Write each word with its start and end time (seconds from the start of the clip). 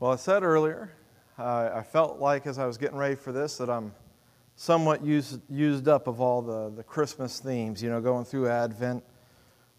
Well, 0.00 0.12
I 0.12 0.16
said 0.16 0.42
earlier, 0.42 0.90
I 1.36 1.82
felt 1.82 2.20
like 2.20 2.46
as 2.46 2.58
I 2.58 2.64
was 2.64 2.78
getting 2.78 2.96
ready 2.96 3.16
for 3.16 3.32
this 3.32 3.58
that 3.58 3.68
I'm 3.68 3.92
somewhat 4.56 5.04
used, 5.04 5.42
used 5.50 5.88
up 5.88 6.06
of 6.06 6.22
all 6.22 6.40
the, 6.40 6.70
the 6.74 6.82
Christmas 6.82 7.38
themes, 7.38 7.82
you 7.82 7.90
know, 7.90 8.00
going 8.00 8.24
through 8.24 8.48
Advent, 8.48 9.04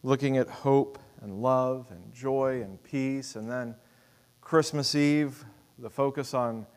looking 0.04 0.38
at 0.38 0.48
hope 0.48 1.00
and 1.24 1.42
love 1.42 1.88
and 1.90 2.14
joy 2.14 2.62
and 2.62 2.82
peace, 2.84 3.36
and 3.36 3.50
then 3.50 3.74
Christmas 4.42 4.94
Eve, 4.94 5.44
the 5.80 5.90
focus 5.90 6.36
on 6.36 6.68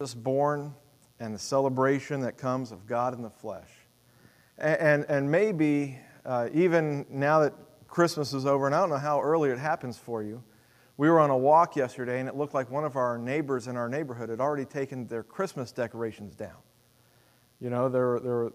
Jesus 0.00 0.14
born 0.14 0.74
and 1.20 1.32
the 1.32 1.38
celebration 1.38 2.22
that 2.22 2.38
comes 2.38 2.72
of 2.72 2.88
God 2.88 3.14
in 3.14 3.22
the 3.22 3.30
flesh. 3.30 3.70
And, 4.58 4.80
and, 4.80 5.06
and 5.08 5.30
maybe 5.30 5.96
uh, 6.26 6.48
even 6.52 7.06
now 7.08 7.38
that 7.38 7.54
Christmas 7.86 8.32
is 8.32 8.46
over, 8.46 8.66
and 8.66 8.74
I 8.74 8.80
don't 8.80 8.90
know 8.90 8.96
how 8.96 9.22
early 9.22 9.50
it 9.50 9.60
happens 9.60 9.96
for 9.96 10.24
you, 10.24 10.42
we 10.98 11.08
were 11.08 11.20
on 11.20 11.30
a 11.30 11.36
walk 11.36 11.76
yesterday, 11.76 12.18
and 12.18 12.28
it 12.28 12.36
looked 12.36 12.54
like 12.54 12.70
one 12.70 12.84
of 12.84 12.96
our 12.96 13.16
neighbors 13.16 13.68
in 13.68 13.76
our 13.76 13.88
neighborhood 13.88 14.28
had 14.28 14.40
already 14.40 14.64
taken 14.64 15.06
their 15.06 15.22
Christmas 15.22 15.70
decorations 15.70 16.34
down. 16.34 16.56
You 17.60 17.70
know, 17.70 17.88
their, 17.88 18.18
their, 18.18 18.50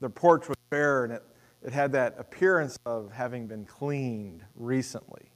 their 0.00 0.10
porch 0.10 0.48
was 0.48 0.58
bare, 0.70 1.04
and 1.04 1.12
it, 1.12 1.22
it 1.62 1.72
had 1.72 1.92
that 1.92 2.16
appearance 2.18 2.76
of 2.84 3.12
having 3.12 3.46
been 3.46 3.64
cleaned 3.64 4.42
recently. 4.56 5.30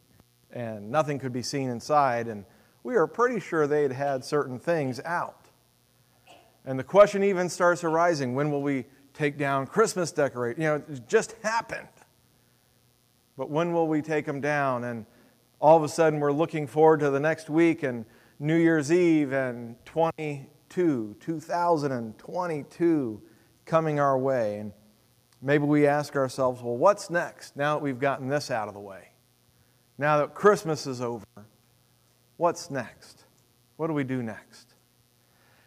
And 0.50 0.90
nothing 0.90 1.20
could 1.20 1.32
be 1.32 1.42
seen 1.42 1.70
inside, 1.70 2.26
and 2.26 2.44
we 2.82 2.96
are 2.96 3.06
pretty 3.06 3.38
sure 3.38 3.68
they 3.68 3.82
had 3.82 3.92
had 3.92 4.24
certain 4.24 4.58
things 4.58 5.00
out. 5.04 5.46
And 6.64 6.76
the 6.76 6.84
question 6.84 7.22
even 7.22 7.48
starts 7.48 7.84
arising 7.84 8.34
when 8.34 8.50
will 8.50 8.62
we 8.62 8.86
take 9.14 9.38
down 9.38 9.68
Christmas 9.68 10.10
decorations? 10.10 10.60
You 10.60 10.70
know, 10.70 10.74
it 10.76 11.06
just 11.06 11.36
happened. 11.44 11.86
But 13.36 13.48
when 13.48 13.72
will 13.72 13.86
we 13.86 14.02
take 14.02 14.26
them 14.26 14.40
down? 14.40 14.82
And 14.82 15.06
all 15.60 15.76
of 15.76 15.82
a 15.82 15.88
sudden 15.88 16.20
we're 16.20 16.32
looking 16.32 16.66
forward 16.66 17.00
to 17.00 17.10
the 17.10 17.20
next 17.20 17.48
week 17.48 17.82
and 17.82 18.04
New 18.38 18.56
Year's 18.56 18.92
Eve 18.92 19.32
and 19.32 19.76
22, 19.86 21.16
2022 21.18 23.22
coming 23.64 23.98
our 23.98 24.18
way. 24.18 24.58
And 24.58 24.72
maybe 25.40 25.64
we 25.64 25.86
ask 25.86 26.16
ourselves, 26.16 26.62
well, 26.62 26.76
what's 26.76 27.08
next 27.08 27.56
now 27.56 27.76
that 27.76 27.82
we've 27.82 27.98
gotten 27.98 28.28
this 28.28 28.50
out 28.50 28.68
of 28.68 28.74
the 28.74 28.80
way? 28.80 29.12
Now 29.98 30.18
that 30.18 30.34
Christmas 30.34 30.86
is 30.86 31.00
over, 31.00 31.24
what's 32.36 32.70
next? 32.70 33.24
What 33.76 33.86
do 33.86 33.94
we 33.94 34.04
do 34.04 34.22
next? 34.22 34.74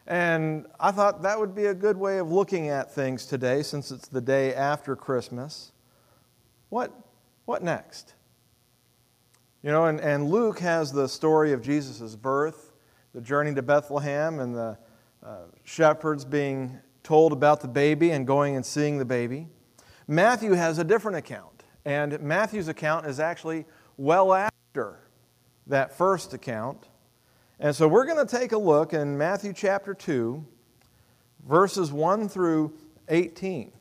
And 0.06 0.68
I 0.80 0.92
thought 0.92 1.24
that 1.24 1.40
would 1.40 1.56
be 1.56 1.66
a 1.66 1.74
good 1.74 1.98
way 1.98 2.20
of 2.20 2.32
looking 2.32 2.70
at 2.70 2.94
things 2.94 3.26
today 3.26 3.64
since 3.64 3.90
it's 3.92 4.08
the 4.08 4.22
day 4.22 4.54
after 4.54 4.96
Christmas. 4.96 5.72
What, 6.70 6.94
what 7.46 7.64
next? 7.64 8.14
You 9.62 9.72
know, 9.72 9.88
and, 9.88 10.00
and 10.00 10.30
Luke 10.30 10.60
has 10.60 10.94
the 10.94 11.10
story 11.10 11.52
of 11.52 11.62
Jesus' 11.62 12.16
birth, 12.16 12.72
the 13.14 13.20
journey 13.20 13.54
to 13.56 13.62
Bethlehem, 13.62 14.40
and 14.40 14.56
the 14.56 14.78
uh, 15.22 15.36
shepherds 15.66 16.24
being 16.24 16.80
told 17.04 17.34
about 17.34 17.60
the 17.60 17.68
baby 17.68 18.12
and 18.12 18.26
going 18.26 18.56
and 18.56 18.66
seeing 18.66 18.98
the 18.98 19.06
baby. 19.06 19.50
Matthew 20.08 20.54
has 20.54 20.78
a 20.78 20.86
different 20.86 21.18
account, 21.18 21.66
and 21.84 22.22
Matthew's 22.22 22.70
account 22.70 23.06
is 23.06 23.20
actually 23.20 23.66
well 23.98 24.34
after 24.34 25.02
that 25.68 25.98
first 25.98 26.34
account. 26.34 26.88
And 27.60 27.76
so 27.76 27.86
we're 27.86 28.06
going 28.06 28.26
to 28.26 28.38
take 28.38 28.54
a 28.54 28.58
look 28.58 28.94
in 28.94 29.18
Matthew 29.18 29.52
chapter 29.52 29.94
2, 29.94 30.42
verses 31.46 31.92
1 31.92 32.30
through 32.30 32.72
18, 33.10 33.74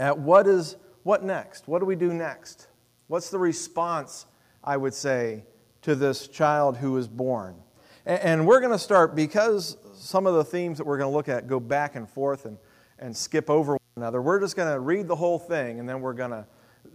at 0.00 0.18
what 0.18 0.48
is 0.48 0.74
what 1.04 1.22
next? 1.22 1.68
What 1.68 1.78
do 1.78 1.84
we 1.84 1.94
do 1.94 2.12
next? 2.12 2.66
What's 3.06 3.30
the 3.30 3.38
response 3.38 4.26
I 4.64 4.76
would 4.76 4.94
say, 4.94 5.44
to 5.82 5.94
this 5.94 6.28
child 6.28 6.78
who 6.78 6.92
was 6.92 7.06
born. 7.06 7.54
And 8.06 8.46
we're 8.46 8.60
going 8.60 8.72
to 8.72 8.78
start 8.78 9.14
because 9.14 9.76
some 9.94 10.26
of 10.26 10.34
the 10.34 10.44
themes 10.44 10.78
that 10.78 10.86
we're 10.86 10.98
going 10.98 11.10
to 11.10 11.16
look 11.16 11.28
at 11.28 11.46
go 11.46 11.60
back 11.60 11.94
and 11.94 12.08
forth 12.08 12.46
and, 12.46 12.58
and 12.98 13.16
skip 13.16 13.48
over 13.48 13.72
one 13.72 13.80
another. 13.96 14.20
We're 14.20 14.40
just 14.40 14.56
going 14.56 14.72
to 14.72 14.80
read 14.80 15.08
the 15.08 15.16
whole 15.16 15.38
thing 15.38 15.78
and 15.78 15.88
then 15.88 16.00
we're 16.00 16.14
going 16.14 16.30
to 16.30 16.46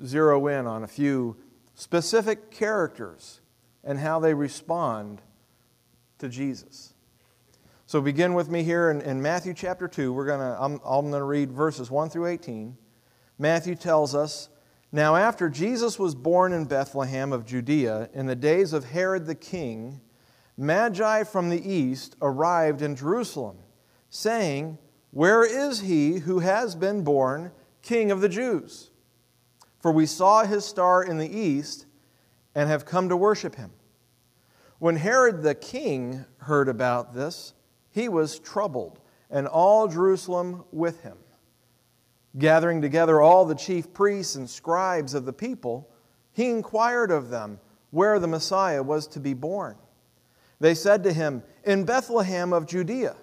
zero 0.05 0.47
in 0.47 0.67
on 0.67 0.83
a 0.83 0.87
few 0.87 1.37
specific 1.75 2.51
characters 2.51 3.41
and 3.83 3.97
how 3.99 4.19
they 4.19 4.33
respond 4.33 5.21
to 6.17 6.29
Jesus. 6.29 6.93
So 7.85 8.01
begin 8.01 8.33
with 8.33 8.49
me 8.49 8.63
here 8.63 8.91
in, 8.91 9.01
in 9.01 9.21
Matthew 9.21 9.53
chapter 9.53 9.87
2. 9.87 10.13
We're 10.13 10.25
going 10.25 10.39
to, 10.39 10.57
I'm, 10.59 10.79
I'm 10.85 11.09
going 11.09 11.21
to 11.21 11.23
read 11.23 11.51
verses 11.51 11.89
1 11.89 12.09
through 12.09 12.27
18. 12.27 12.77
Matthew 13.39 13.73
tells 13.73 14.13
us 14.13 14.49
now, 14.91 15.15
after 15.15 15.49
Jesus 15.49 15.99
was 15.99 16.15
born 16.15 16.51
in 16.51 16.65
Bethlehem 16.65 17.31
of 17.31 17.45
Judea 17.45 18.09
in 18.13 18.25
the 18.25 18.35
days 18.35 18.73
of 18.73 18.85
Herod 18.85 19.27
the 19.27 19.35
king, 19.35 20.01
Magi 20.57 21.23
from 21.23 21.49
the 21.49 21.71
east 21.71 22.15
arrived 22.21 22.81
in 22.81 22.95
Jerusalem, 22.95 23.57
saying, 24.09 24.79
Where 25.11 25.45
is 25.45 25.81
he 25.81 26.19
who 26.19 26.39
has 26.39 26.75
been 26.75 27.03
born 27.03 27.51
king 27.83 28.09
of 28.09 28.21
the 28.21 28.29
Jews? 28.29 28.89
For 29.79 29.91
we 29.91 30.07
saw 30.07 30.43
his 30.43 30.65
star 30.65 31.03
in 31.03 31.19
the 31.19 31.29
east 31.29 31.85
and 32.55 32.67
have 32.67 32.85
come 32.85 33.09
to 33.09 33.15
worship 33.15 33.55
him. 33.55 33.71
When 34.79 34.95
Herod 34.95 35.43
the 35.43 35.55
king 35.55 36.25
heard 36.39 36.67
about 36.67 37.13
this, 37.13 37.53
he 37.91 38.09
was 38.09 38.39
troubled, 38.39 38.99
and 39.29 39.45
all 39.47 39.87
Jerusalem 39.87 40.63
with 40.71 41.03
him. 41.03 41.17
Gathering 42.37 42.81
together 42.81 43.21
all 43.21 43.45
the 43.45 43.55
chief 43.55 43.93
priests 43.93 44.35
and 44.35 44.49
scribes 44.49 45.13
of 45.13 45.25
the 45.25 45.33
people, 45.33 45.89
he 46.31 46.49
inquired 46.49 47.11
of 47.11 47.29
them 47.29 47.59
where 47.91 48.19
the 48.19 48.27
Messiah 48.27 48.83
was 48.83 49.07
to 49.07 49.19
be 49.19 49.33
born. 49.33 49.75
They 50.59 50.75
said 50.75 51.03
to 51.03 51.13
him, 51.13 51.43
In 51.63 51.85
Bethlehem 51.85 52.53
of 52.53 52.67
Judea, 52.67 53.15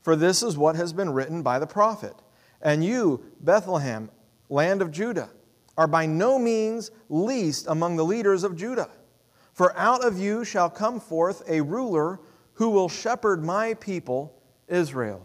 for 0.00 0.16
this 0.16 0.42
is 0.42 0.56
what 0.56 0.76
has 0.76 0.92
been 0.92 1.10
written 1.10 1.42
by 1.42 1.58
the 1.58 1.66
prophet. 1.66 2.14
And 2.62 2.84
you, 2.84 3.22
Bethlehem, 3.40 4.10
land 4.48 4.80
of 4.80 4.90
Judah, 4.90 5.30
are 5.76 5.86
by 5.86 6.06
no 6.06 6.38
means 6.38 6.90
least 7.08 7.66
among 7.68 7.96
the 7.96 8.04
leaders 8.04 8.44
of 8.44 8.56
Judah. 8.56 8.90
For 9.52 9.76
out 9.76 10.04
of 10.04 10.18
you 10.18 10.44
shall 10.44 10.70
come 10.70 11.00
forth 11.00 11.42
a 11.48 11.60
ruler 11.60 12.20
who 12.54 12.70
will 12.70 12.88
shepherd 12.88 13.44
my 13.44 13.74
people, 13.74 14.40
Israel. 14.66 15.24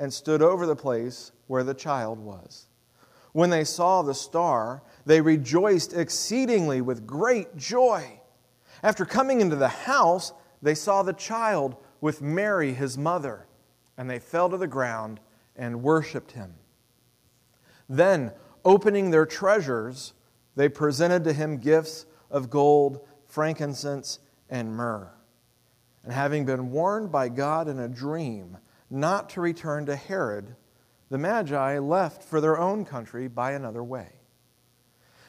and 0.00 0.12
stood 0.12 0.40
over 0.40 0.66
the 0.66 0.74
place 0.74 1.30
where 1.46 1.62
the 1.62 1.74
child 1.74 2.18
was. 2.18 2.66
When 3.32 3.50
they 3.50 3.64
saw 3.64 4.02
the 4.02 4.14
star, 4.14 4.82
they 5.04 5.20
rejoiced 5.20 5.92
exceedingly 5.92 6.80
with 6.80 7.06
great 7.06 7.54
joy. 7.56 8.20
After 8.82 9.04
coming 9.04 9.42
into 9.42 9.56
the 9.56 9.68
house, 9.68 10.32
they 10.62 10.74
saw 10.74 11.02
the 11.02 11.12
child 11.12 11.76
with 12.00 12.22
Mary, 12.22 12.72
his 12.72 12.96
mother, 12.96 13.46
and 13.98 14.08
they 14.08 14.18
fell 14.18 14.48
to 14.48 14.56
the 14.56 14.66
ground 14.66 15.20
and 15.54 15.82
worshiped 15.82 16.32
him. 16.32 16.54
Then, 17.88 18.32
opening 18.64 19.10
their 19.10 19.26
treasures, 19.26 20.14
they 20.56 20.70
presented 20.70 21.24
to 21.24 21.34
him 21.34 21.58
gifts 21.58 22.06
of 22.30 22.48
gold, 22.48 23.06
frankincense, 23.26 24.18
and 24.48 24.74
myrrh. 24.74 25.12
And 26.04 26.12
having 26.12 26.46
been 26.46 26.70
warned 26.70 27.12
by 27.12 27.28
God 27.28 27.68
in 27.68 27.78
a 27.78 27.88
dream, 27.88 28.56
not 28.90 29.30
to 29.30 29.40
return 29.40 29.86
to 29.86 29.96
Herod, 29.96 30.56
the 31.08 31.18
Magi 31.18 31.78
left 31.78 32.22
for 32.22 32.40
their 32.40 32.58
own 32.58 32.84
country 32.84 33.28
by 33.28 33.52
another 33.52 33.82
way. 33.82 34.08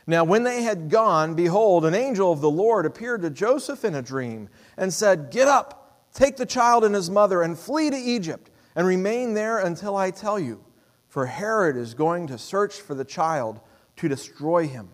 Now, 0.07 0.23
when 0.23 0.43
they 0.43 0.63
had 0.63 0.89
gone, 0.89 1.35
behold, 1.35 1.85
an 1.85 1.93
angel 1.93 2.31
of 2.31 2.41
the 2.41 2.49
Lord 2.49 2.85
appeared 2.85 3.21
to 3.21 3.29
Joseph 3.29 3.85
in 3.85 3.95
a 3.95 4.01
dream 4.01 4.49
and 4.77 4.93
said, 4.93 5.31
Get 5.31 5.47
up, 5.47 6.09
take 6.13 6.37
the 6.37 6.45
child 6.45 6.83
and 6.83 6.95
his 6.95 7.09
mother, 7.09 7.41
and 7.41 7.57
flee 7.57 7.89
to 7.89 7.97
Egypt, 7.97 8.49
and 8.75 8.87
remain 8.87 9.33
there 9.33 9.59
until 9.59 9.95
I 9.95 10.11
tell 10.11 10.39
you, 10.39 10.63
for 11.07 11.27
Herod 11.27 11.77
is 11.77 11.93
going 11.93 12.27
to 12.27 12.37
search 12.37 12.75
for 12.75 12.95
the 12.95 13.05
child 13.05 13.59
to 13.97 14.07
destroy 14.07 14.67
him. 14.67 14.89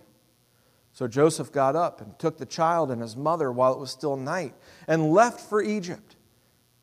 So 0.91 1.07
Joseph 1.07 1.51
got 1.51 1.75
up 1.75 2.01
and 2.01 2.17
took 2.17 2.37
the 2.37 2.45
child 2.45 2.89
and 2.89 3.01
his 3.01 3.15
mother 3.15 3.51
while 3.51 3.71
it 3.73 3.79
was 3.79 3.91
still 3.91 4.17
night, 4.17 4.55
and 4.87 5.11
left 5.11 5.39
for 5.39 5.61
Egypt 5.61 6.06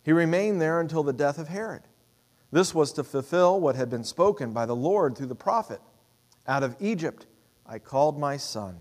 he 0.04 0.12
remained 0.12 0.60
there 0.60 0.80
until 0.80 1.02
the 1.02 1.12
death 1.12 1.38
of 1.38 1.48
Herod. 1.48 1.82
This 2.52 2.74
was 2.74 2.92
to 2.92 3.02
fulfill 3.02 3.58
what 3.58 3.74
had 3.74 3.90
been 3.90 4.04
spoken 4.04 4.52
by 4.52 4.66
the 4.66 4.76
Lord 4.76 5.16
through 5.16 5.26
the 5.26 5.34
prophet 5.34 5.80
Out 6.46 6.62
of 6.62 6.76
Egypt 6.78 7.26
I 7.66 7.78
called 7.78 8.18
my 8.18 8.36
son. 8.36 8.76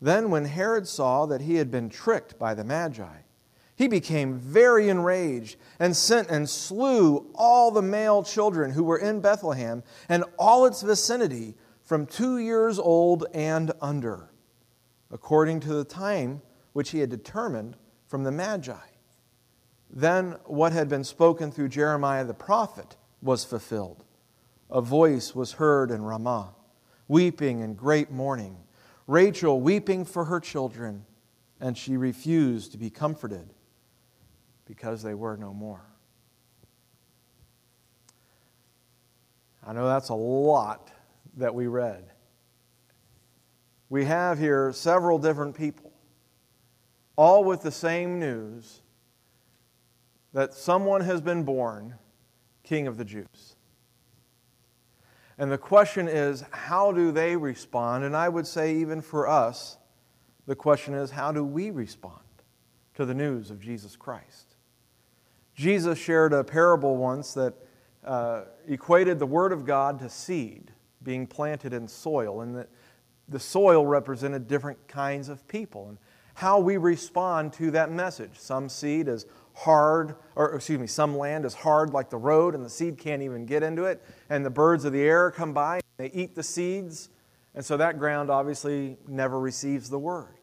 Then, 0.00 0.30
when 0.30 0.44
Herod 0.44 0.86
saw 0.86 1.26
that 1.26 1.40
he 1.40 1.56
had 1.56 1.70
been 1.70 1.88
tricked 1.88 2.38
by 2.38 2.54
the 2.54 2.64
Magi, 2.64 3.22
He 3.74 3.88
became 3.88 4.38
very 4.38 4.88
enraged 4.88 5.56
and 5.78 5.96
sent 5.96 6.28
and 6.28 6.48
slew 6.48 7.30
all 7.34 7.70
the 7.70 7.82
male 7.82 8.22
children 8.22 8.72
who 8.72 8.84
were 8.84 8.98
in 8.98 9.20
Bethlehem 9.20 9.82
and 10.08 10.24
all 10.38 10.66
its 10.66 10.82
vicinity 10.82 11.54
from 11.82 12.06
two 12.06 12.38
years 12.38 12.78
old 12.78 13.26
and 13.32 13.72
under, 13.80 14.30
according 15.10 15.60
to 15.60 15.72
the 15.72 15.84
time 15.84 16.42
which 16.74 16.90
he 16.90 16.98
had 16.98 17.10
determined 17.10 17.76
from 18.06 18.24
the 18.24 18.30
Magi. 18.30 18.91
Then 19.92 20.36
what 20.44 20.72
had 20.72 20.88
been 20.88 21.04
spoken 21.04 21.52
through 21.52 21.68
Jeremiah 21.68 22.24
the 22.24 22.32
prophet 22.32 22.96
was 23.20 23.44
fulfilled. 23.44 24.04
A 24.70 24.80
voice 24.80 25.34
was 25.34 25.52
heard 25.52 25.90
in 25.90 26.02
Ramah, 26.02 26.54
weeping 27.08 27.60
in 27.60 27.74
great 27.74 28.10
mourning, 28.10 28.56
Rachel 29.06 29.60
weeping 29.60 30.06
for 30.06 30.24
her 30.24 30.40
children, 30.40 31.04
and 31.60 31.76
she 31.76 31.96
refused 31.96 32.72
to 32.72 32.78
be 32.78 32.88
comforted 32.88 33.52
because 34.64 35.02
they 35.02 35.14
were 35.14 35.36
no 35.36 35.52
more. 35.52 35.82
I 39.64 39.72
know 39.72 39.86
that's 39.86 40.08
a 40.08 40.14
lot 40.14 40.90
that 41.36 41.54
we 41.54 41.66
read. 41.66 42.04
We 43.90 44.06
have 44.06 44.38
here 44.38 44.72
several 44.72 45.18
different 45.18 45.54
people, 45.54 45.92
all 47.14 47.44
with 47.44 47.60
the 47.60 47.70
same 47.70 48.18
news 48.18 48.81
that 50.32 50.54
someone 50.54 51.02
has 51.02 51.20
been 51.20 51.42
born 51.42 51.94
king 52.62 52.86
of 52.86 52.96
the 52.96 53.04
Jews. 53.04 53.56
And 55.38 55.50
the 55.50 55.58
question 55.58 56.08
is, 56.08 56.44
how 56.50 56.92
do 56.92 57.10
they 57.10 57.36
respond? 57.36 58.04
And 58.04 58.16
I 58.16 58.28
would 58.28 58.46
say, 58.46 58.76
even 58.76 59.00
for 59.00 59.28
us, 59.28 59.78
the 60.46 60.54
question 60.54 60.94
is, 60.94 61.10
how 61.10 61.32
do 61.32 61.44
we 61.44 61.70
respond 61.70 62.20
to 62.94 63.04
the 63.04 63.14
news 63.14 63.50
of 63.50 63.60
Jesus 63.60 63.96
Christ? 63.96 64.56
Jesus 65.54 65.98
shared 65.98 66.32
a 66.32 66.44
parable 66.44 66.96
once 66.96 67.34
that 67.34 67.54
uh, 68.04 68.42
equated 68.66 69.18
the 69.18 69.26
Word 69.26 69.52
of 69.52 69.64
God 69.64 69.98
to 70.00 70.08
seed 70.08 70.70
being 71.02 71.26
planted 71.26 71.72
in 71.72 71.88
soil, 71.88 72.42
and 72.42 72.56
that 72.56 72.68
the 73.28 73.40
soil 73.40 73.86
represented 73.86 74.46
different 74.46 74.86
kinds 74.88 75.28
of 75.28 75.46
people 75.48 75.88
and 75.88 75.98
how 76.34 76.58
we 76.58 76.76
respond 76.76 77.52
to 77.54 77.70
that 77.72 77.90
message. 77.90 78.38
Some 78.38 78.68
seed 78.68 79.08
is 79.08 79.26
hard, 79.54 80.16
or 80.36 80.54
excuse 80.54 80.78
me, 80.78 80.86
some 80.86 81.16
land 81.16 81.44
is 81.44 81.54
hard 81.54 81.92
like 81.92 82.10
the 82.10 82.16
road, 82.16 82.54
and 82.54 82.64
the 82.64 82.70
seed 82.70 82.98
can't 82.98 83.22
even 83.22 83.46
get 83.46 83.62
into 83.62 83.84
it, 83.84 84.02
and 84.30 84.44
the 84.44 84.50
birds 84.50 84.84
of 84.84 84.92
the 84.92 85.02
air 85.02 85.30
come 85.30 85.52
by, 85.52 85.76
and 85.76 85.82
they 85.98 86.10
eat 86.18 86.34
the 86.34 86.42
seeds, 86.42 87.10
and 87.54 87.64
so 87.64 87.76
that 87.76 87.98
ground 87.98 88.30
obviously 88.30 88.96
never 89.06 89.38
receives 89.38 89.90
the 89.90 89.98
word. 89.98 90.36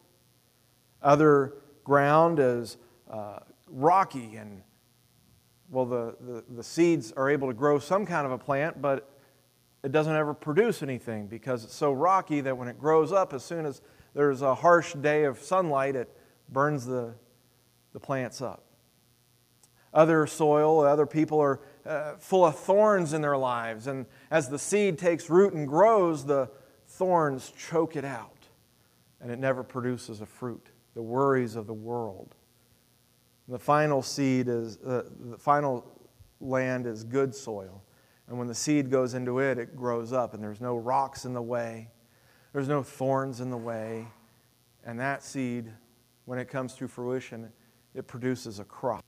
Other 1.02 1.54
ground 1.84 2.38
is 2.38 2.76
uh, 3.10 3.40
rocky 3.68 4.36
and 4.36 4.62
well, 5.70 5.86
the, 5.86 6.16
the, 6.20 6.44
the 6.56 6.64
seeds 6.64 7.12
are 7.12 7.30
able 7.30 7.46
to 7.46 7.54
grow 7.54 7.78
some 7.78 8.04
kind 8.04 8.26
of 8.26 8.32
a 8.32 8.38
plant, 8.38 8.82
but 8.82 9.08
it 9.84 9.92
doesn't 9.92 10.14
ever 10.14 10.34
produce 10.34 10.82
anything 10.82 11.26
because 11.28 11.64
it's 11.64 11.74
so 11.74 11.92
rocky 11.92 12.40
that 12.40 12.56
when 12.56 12.68
it 12.68 12.78
grows 12.78 13.12
up, 13.12 13.32
as 13.32 13.44
soon 13.44 13.64
as 13.64 13.80
there's 14.12 14.42
a 14.42 14.54
harsh 14.54 14.94
day 14.94 15.24
of 15.24 15.38
sunlight, 15.38 15.94
it 15.94 16.10
burns 16.48 16.84
the, 16.84 17.14
the 17.92 18.00
plants 18.00 18.42
up. 18.42 18.64
Other 19.92 20.26
soil, 20.26 20.80
other 20.80 21.06
people 21.06 21.40
are 21.40 21.60
uh, 21.84 22.16
full 22.18 22.44
of 22.44 22.56
thorns 22.56 23.12
in 23.12 23.22
their 23.22 23.36
lives, 23.36 23.86
and 23.86 24.06
as 24.30 24.48
the 24.48 24.58
seed 24.58 24.98
takes 24.98 25.28
root 25.28 25.52
and 25.52 25.66
grows, 25.66 26.24
the 26.24 26.48
thorns 26.86 27.52
choke 27.58 27.96
it 27.96 28.04
out, 28.04 28.46
and 29.20 29.30
it 29.30 29.38
never 29.38 29.62
produces 29.64 30.20
a 30.20 30.26
fruit. 30.26 30.68
The 30.94 31.02
worries 31.02 31.56
of 31.56 31.66
the 31.66 31.74
world 31.74 32.36
the 33.50 33.58
final 33.58 34.00
seed 34.00 34.48
is, 34.48 34.78
uh, 34.78 35.02
the 35.30 35.36
final 35.36 35.84
land 36.40 36.86
is 36.86 37.02
good 37.02 37.34
soil. 37.34 37.82
And 38.28 38.38
when 38.38 38.46
the 38.46 38.54
seed 38.54 38.90
goes 38.90 39.14
into 39.14 39.40
it, 39.40 39.58
it 39.58 39.74
grows 39.74 40.12
up, 40.12 40.34
and 40.34 40.42
there's 40.42 40.60
no 40.60 40.76
rocks 40.76 41.24
in 41.24 41.34
the 41.34 41.42
way, 41.42 41.90
there's 42.52 42.68
no 42.68 42.82
thorns 42.82 43.40
in 43.40 43.50
the 43.50 43.56
way. 43.56 44.06
And 44.84 44.98
that 45.00 45.22
seed, 45.22 45.70
when 46.24 46.38
it 46.38 46.48
comes 46.48 46.74
to 46.76 46.86
fruition, 46.86 47.52
it 47.92 48.06
produces 48.06 48.60
a 48.60 48.64
crop. 48.64 49.04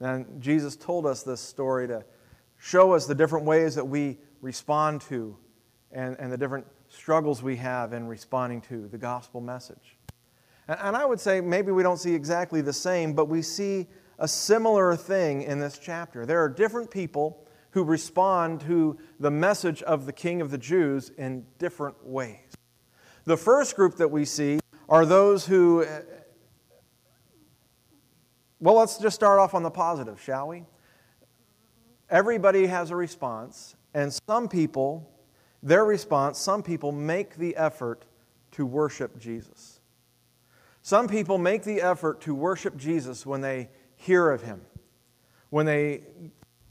And 0.00 0.40
Jesus 0.40 0.76
told 0.76 1.06
us 1.06 1.22
this 1.22 1.40
story 1.40 1.88
to 1.88 2.04
show 2.58 2.92
us 2.92 3.06
the 3.06 3.14
different 3.14 3.46
ways 3.46 3.74
that 3.74 3.84
we 3.84 4.18
respond 4.40 5.00
to 5.02 5.36
and, 5.92 6.16
and 6.18 6.32
the 6.32 6.36
different 6.36 6.66
struggles 6.88 7.42
we 7.42 7.56
have 7.56 7.92
in 7.92 8.06
responding 8.06 8.60
to 8.62 8.88
the 8.88 8.98
gospel 8.98 9.40
message. 9.40 9.96
And 10.68 10.96
I 10.96 11.04
would 11.06 11.20
say 11.20 11.40
maybe 11.40 11.72
we 11.72 11.82
don't 11.82 11.96
see 11.96 12.14
exactly 12.14 12.60
the 12.60 12.72
same, 12.72 13.14
but 13.14 13.26
we 13.26 13.42
see 13.42 13.86
a 14.18 14.28
similar 14.28 14.96
thing 14.96 15.42
in 15.42 15.60
this 15.60 15.78
chapter. 15.78 16.26
There 16.26 16.42
are 16.42 16.48
different 16.48 16.90
people 16.90 17.46
who 17.70 17.84
respond 17.84 18.60
to 18.62 18.98
the 19.20 19.30
message 19.30 19.82
of 19.82 20.06
the 20.06 20.12
King 20.12 20.40
of 20.40 20.50
the 20.50 20.58
Jews 20.58 21.10
in 21.16 21.46
different 21.58 22.06
ways. 22.06 22.52
The 23.24 23.36
first 23.36 23.76
group 23.76 23.96
that 23.96 24.10
we 24.10 24.24
see 24.24 24.58
are 24.88 25.06
those 25.06 25.46
who, 25.46 25.86
well, 28.60 28.74
let's 28.74 28.98
just 28.98 29.14
start 29.14 29.38
off 29.38 29.54
on 29.54 29.62
the 29.62 29.70
positive, 29.70 30.20
shall 30.20 30.48
we? 30.48 30.64
Everybody 32.10 32.66
has 32.66 32.90
a 32.90 32.96
response, 32.96 33.76
and 33.94 34.12
some 34.28 34.48
people, 34.48 35.10
their 35.62 35.84
response, 35.84 36.38
some 36.38 36.62
people 36.62 36.90
make 36.90 37.36
the 37.36 37.56
effort 37.56 38.04
to 38.52 38.64
worship 38.64 39.18
Jesus. 39.18 39.80
Some 40.82 41.06
people 41.06 41.36
make 41.36 41.64
the 41.64 41.82
effort 41.82 42.20
to 42.22 42.34
worship 42.34 42.76
Jesus 42.76 43.26
when 43.26 43.42
they 43.42 43.68
hear 43.96 44.30
of 44.30 44.42
him, 44.42 44.62
when 45.50 45.66
they 45.66 46.02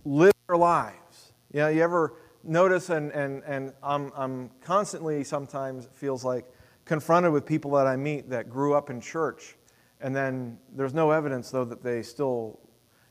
live 0.03 0.33
their 0.47 0.57
lives. 0.57 1.33
You 1.53 1.59
know, 1.59 1.67
you 1.67 1.83
ever 1.83 2.13
notice, 2.43 2.89
and, 2.89 3.11
and, 3.11 3.43
and 3.45 3.73
I'm, 3.83 4.11
I'm 4.15 4.49
constantly 4.61 5.23
sometimes 5.23 5.87
feels 5.93 6.23
like 6.23 6.45
confronted 6.85 7.31
with 7.31 7.45
people 7.45 7.71
that 7.71 7.85
I 7.85 7.95
meet 7.95 8.29
that 8.29 8.49
grew 8.49 8.73
up 8.73 8.89
in 8.89 9.01
church, 9.01 9.55
and 10.01 10.15
then 10.15 10.57
there's 10.75 10.93
no 10.93 11.11
evidence, 11.11 11.49
though, 11.51 11.65
that 11.65 11.83
they 11.83 12.01
still 12.01 12.59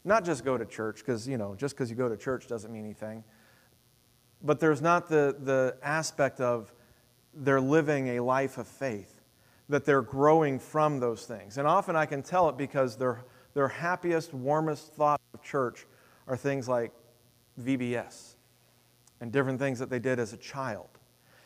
not 0.04 0.24
just 0.24 0.44
go 0.44 0.56
to 0.56 0.64
church, 0.64 0.98
because, 0.98 1.26
you 1.26 1.36
know, 1.36 1.54
just 1.56 1.74
because 1.74 1.90
you 1.90 1.96
go 1.96 2.08
to 2.08 2.16
church 2.16 2.46
doesn't 2.46 2.72
mean 2.72 2.84
anything, 2.84 3.24
but 4.42 4.60
there's 4.60 4.80
not 4.80 5.08
the, 5.08 5.36
the 5.40 5.76
aspect 5.82 6.40
of 6.40 6.72
they're 7.34 7.60
living 7.60 8.16
a 8.16 8.20
life 8.20 8.58
of 8.58 8.68
faith 8.68 9.20
that 9.68 9.84
they're 9.84 10.02
growing 10.02 10.58
from 10.58 11.00
those 11.00 11.26
things. 11.26 11.58
And 11.58 11.66
often 11.66 11.96
I 11.96 12.06
can 12.06 12.22
tell 12.22 12.48
it 12.48 12.56
because 12.56 12.96
their, 12.96 13.24
their 13.54 13.68
happiest, 13.68 14.32
warmest 14.32 14.92
thoughts 14.92 15.24
of 15.34 15.42
church 15.42 15.86
are 16.28 16.36
things 16.36 16.68
like 16.68 16.92
VBS 17.60 18.34
and 19.20 19.32
different 19.32 19.58
things 19.58 19.78
that 19.78 19.90
they 19.90 19.98
did 19.98 20.18
as 20.18 20.32
a 20.32 20.36
child. 20.36 20.88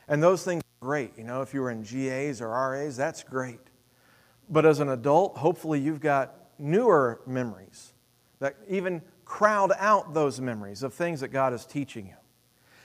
And 0.09 0.23
those 0.23 0.45
things 0.45 0.63
are 0.63 0.87
great. 0.87 1.17
You 1.17 1.25
know, 1.25 1.41
if 1.41 1.55
you 1.55 1.61
were 1.63 1.71
in 1.71 1.83
GAs 1.83 2.41
or 2.41 2.49
RAs, 2.49 2.97
that's 2.97 3.23
great. 3.23 3.70
But 4.51 4.67
as 4.67 4.81
an 4.81 4.89
adult, 4.89 5.39
hopefully 5.39 5.81
you've 5.81 6.01
got 6.01 6.35
newer 6.59 7.23
memories 7.27 7.95
that 8.41 8.57
even 8.69 9.03
crowd 9.25 9.73
out 9.79 10.13
those 10.13 10.41
memories 10.41 10.83
of 10.83 10.93
things 10.93 11.21
that 11.21 11.29
God 11.29 11.55
is 11.55 11.65
teaching 11.65 12.07
you. 12.07 12.15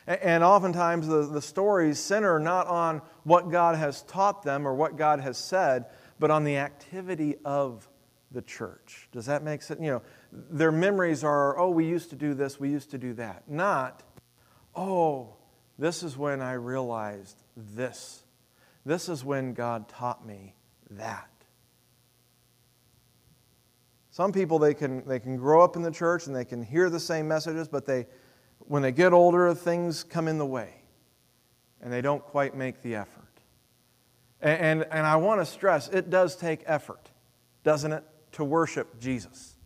And 0.07 0.43
oftentimes 0.43 1.07
the, 1.07 1.24
the 1.24 1.41
stories 1.41 1.98
center 1.98 2.38
not 2.38 2.67
on 2.67 3.01
what 3.24 3.50
God 3.50 3.75
has 3.75 4.03
taught 4.03 4.43
them 4.43 4.67
or 4.67 4.75
what 4.75 4.98
God 4.98 5.19
has 5.19 5.38
said, 5.38 5.86
but 6.19 6.29
on 6.29 6.43
the 6.43 6.57
activity 6.57 7.38
of 7.43 7.89
the 8.31 8.43
church. 8.43 9.10
Does 9.12 9.25
that 9.25 9.43
make 9.43 9.63
sense? 9.63 9.81
You 9.81 9.91
know, 9.91 10.01
their 10.31 10.72
memories 10.72 11.24
are, 11.24 11.57
oh, 11.57 11.72
we 11.72 11.88
used 11.88 12.12
to 12.12 12.15
do 12.15 12.36
this, 12.36 12.60
we 12.60 12.69
used 12.69 12.91
to 12.91 13.00
do 13.00 13.13
that. 13.13 13.50
Not, 13.50 14.03
oh, 14.75 15.36
this 15.79 16.03
is 16.03 16.15
when 16.15 16.41
I 16.41 16.53
realized 16.53 17.41
this. 17.57 18.24
This 18.86 19.10
is 19.10 19.25
when 19.25 19.53
God 19.53 19.89
taught 19.89 20.25
me 20.25 20.53
that. 20.91 21.29
Some 24.15 24.31
people, 24.31 24.60
they 24.60 24.74
can, 24.74 25.05
they 25.05 25.19
can 25.19 25.36
grow 25.36 25.62
up 25.62 25.75
in 25.75 25.81
the 25.81 25.91
church 25.91 26.27
and 26.27 26.34
they 26.34 26.45
can 26.45 26.63
hear 26.63 26.89
the 26.89 27.01
same 27.01 27.27
messages, 27.27 27.67
but 27.67 27.86
they, 27.86 28.07
when 28.60 28.81
they 28.81 28.93
get 28.93 29.12
older, 29.12 29.53
things 29.53 30.05
come 30.05 30.29
in 30.29 30.38
the 30.38 30.45
way 30.45 30.74
and 31.81 31.91
they 31.91 32.00
don't 32.00 32.24
quite 32.24 32.55
make 32.55 32.81
the 32.81 32.95
effort. 32.95 33.27
And, 34.39 34.62
and, 34.62 34.88
and 34.89 35.05
I 35.05 35.17
want 35.17 35.41
to 35.41 35.45
stress 35.45 35.89
it 35.89 36.10
does 36.10 36.38
take 36.38 36.62
effort, 36.65 37.12
doesn't 37.65 37.91
it, 37.91 38.05
to 38.31 38.45
worship 38.45 39.01
Jesus. 39.01 39.57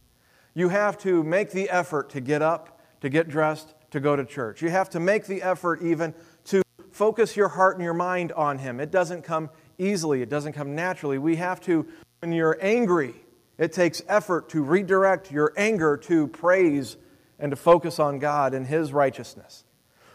You 0.56 0.70
have 0.70 0.98
to 1.04 1.24
make 1.24 1.52
the 1.52 1.70
effort 1.70 2.10
to 2.10 2.20
get 2.20 2.42
up, 2.42 2.82
to 3.02 3.10
get 3.10 3.30
dressed, 3.30 3.76
to 3.92 4.00
go 4.00 4.16
to 4.16 4.26
church. 4.26 4.64
You 4.64 4.72
have 4.72 4.90
to 4.90 5.00
make 5.00 5.28
the 5.28 5.44
effort 5.44 5.84
even 5.84 6.12
to 6.46 6.64
focus 6.92 7.38
your 7.38 7.50
heart 7.50 7.76
and 7.76 7.84
your 7.84 7.94
mind 7.94 8.32
on 8.32 8.58
Him. 8.58 8.80
It 8.80 8.90
doesn't 8.90 9.22
come 9.22 9.52
easily, 9.78 10.24
it 10.24 10.30
doesn't 10.30 10.54
come 10.54 10.74
naturally. 10.74 11.20
We 11.20 11.36
have 11.36 11.62
to, 11.66 11.86
when 12.22 12.32
you're 12.32 12.58
angry, 12.62 13.14
it 13.60 13.74
takes 13.74 14.02
effort 14.08 14.50
to 14.50 14.64
redirect 14.64 15.32
your 15.32 15.54
anger 15.58 15.98
to 15.98 16.28
praise 16.30 16.98
and 17.38 17.52
to 17.52 17.56
focus 17.56 18.00
on 18.00 18.18
God 18.18 18.54
and 18.54 18.66
His 18.66 18.94
righteousness. 18.94 19.66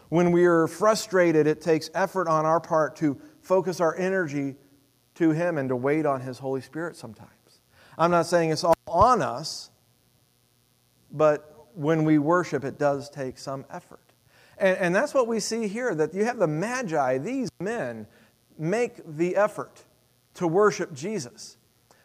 When 0.09 0.31
we 0.31 0.45
are 0.45 0.67
frustrated, 0.67 1.47
it 1.47 1.61
takes 1.61 1.89
effort 1.93 2.27
on 2.27 2.45
our 2.45 2.59
part 2.59 2.95
to 2.97 3.21
focus 3.41 3.79
our 3.79 3.95
energy 3.95 4.55
to 5.15 5.29
Him 5.29 5.57
and 5.57 5.69
to 5.69 5.75
wait 5.75 6.05
on 6.05 6.21
His 6.21 6.39
Holy 6.39 6.61
Spirit 6.61 6.95
sometimes. 6.95 7.29
I'm 7.97 8.11
not 8.11 8.25
saying 8.25 8.49
it's 8.49 8.63
all 8.63 8.75
on 8.87 9.21
us, 9.21 9.69
but 11.11 11.67
when 11.75 12.03
we 12.03 12.17
worship, 12.17 12.63
it 12.63 12.79
does 12.79 13.09
take 13.09 13.37
some 13.37 13.65
effort. 13.69 13.99
And, 14.57 14.77
and 14.77 14.95
that's 14.95 15.13
what 15.13 15.27
we 15.27 15.39
see 15.39 15.67
here 15.67 15.93
that 15.93 16.13
you 16.13 16.25
have 16.25 16.37
the 16.37 16.47
Magi, 16.47 17.19
these 17.19 17.49
men 17.59 18.07
make 18.57 18.95
the 19.05 19.35
effort 19.35 19.83
to 20.35 20.47
worship 20.47 20.93
Jesus. 20.93 21.57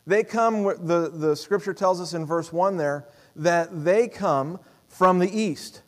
They 0.07 0.25
come, 0.25 0.65
the, 0.65 1.11
the 1.13 1.37
scripture 1.37 1.75
tells 1.75 2.01
us 2.01 2.15
in 2.15 2.27
verse 2.27 2.53
1 2.53 2.77
there, 2.77 3.07
that 3.37 3.85
they 3.85 4.09
come 4.09 4.59
from 4.89 5.19
the 5.19 5.31
east. 5.31 5.83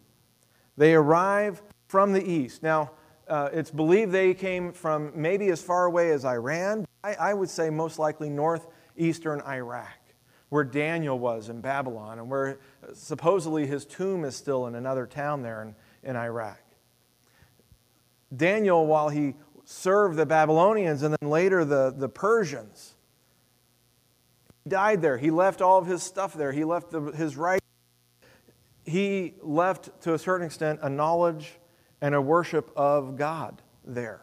They 0.77 0.95
arrive 0.95 1.63
from 1.89 2.13
the 2.13 2.23
east. 2.23 2.63
Now, 2.63 2.93
uh, 3.29 3.49
it's 3.53 3.71
believed 3.71 4.13
they 4.13 4.35
came 4.35 4.73
from 4.73 5.13
maybe 5.15 5.49
as 5.49 5.63
far 5.63 5.87
away 5.87 6.11
as 6.11 6.25
Iran. 6.25 6.87
I, 7.05 7.15
I 7.15 7.35
would 7.35 7.51
say 7.51 7.71
most 7.71 7.99
likely 7.99 8.29
northeastern 8.29 9.41
Iraq, 9.43 9.99
where 10.49 10.65
Daniel 10.65 11.19
was 11.19 11.49
in 11.49 11.61
Babylon, 11.61 12.19
and 12.19 12.29
where 12.29 12.59
supposedly 12.95 13.67
his 13.67 13.85
tomb 13.85 14.25
is 14.25 14.37
still 14.37 14.67
in 14.67 14.75
another 14.75 15.07
town 15.07 15.43
there 15.43 15.63
in, 15.63 15.75
in 16.03 16.17
Iraq. 16.17 16.59
Daniel, 18.35 18.87
while 18.87 19.09
he 19.09 19.35
served 19.65 20.17
the 20.17 20.27
Babylonians 20.27 21.03
and 21.03 21.17
then 21.21 21.31
later 21.31 21.65
the, 21.65 21.95
the 21.97 22.09
Persians, 22.09 22.92
died 24.67 25.03
there. 25.03 25.19
He 25.19 25.31
left 25.31 25.61
all 25.61 25.79
of 25.79 25.87
his 25.87 26.03
stuff 26.03 26.35
there. 26.35 26.53
He 26.53 26.65
left 26.65 26.91
the, 26.91 27.01
his 27.01 27.37
right. 27.37 27.61
He 28.85 29.35
left, 29.43 30.03
to 30.03 30.15
a 30.15 30.19
certain 30.19 30.47
extent, 30.47 30.81
a 30.83 30.89
knowledge 30.89 31.53
and 32.01 32.15
a 32.15 32.21
worship 32.21 32.71
of 32.77 33.17
God 33.17 33.63
there. 33.85 34.21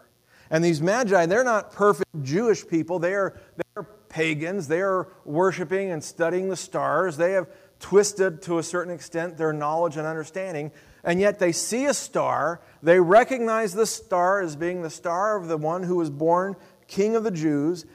And 0.50 0.64
these 0.64 0.82
magi, 0.82 1.26
they're 1.28 1.44
not 1.44 1.72
perfect 1.72 2.10
Jewish 2.24 2.68
people. 2.68 3.00
They 3.00 3.14
are, 3.14 3.40
they're 3.56 3.84
pagans. 4.10 4.68
They 4.68 4.82
are 4.82 5.08
worshiping 5.24 5.92
and 5.92 6.04
studying 6.04 6.50
the 6.50 6.58
stars. 6.58 7.18
They 7.18 7.34
have 7.34 7.48
twisted, 7.80 8.42
to 8.44 8.58
a 8.58 8.64
certain 8.64 8.94
extent, 8.94 9.38
their 9.38 9.54
knowledge 9.54 9.96
and 9.96 10.06
understanding. 10.06 10.72
And 11.04 11.20
yet 11.20 11.40
they 11.40 11.52
see 11.52 11.86
a 11.86 11.94
star. 11.94 12.62
They 12.84 13.00
recognize 13.00 13.74
the 13.74 13.86
star 13.86 14.42
as 14.42 14.56
being 14.56 14.82
the 14.82 14.90
star 14.90 15.38
of 15.38 15.48
the 15.48 15.58
one 15.58 15.84
who 15.84 15.96
was 15.96 16.10
born 16.10 16.56
King 16.88 17.16
of 17.16 17.24
the 17.24 17.32
Jews. 17.32 17.86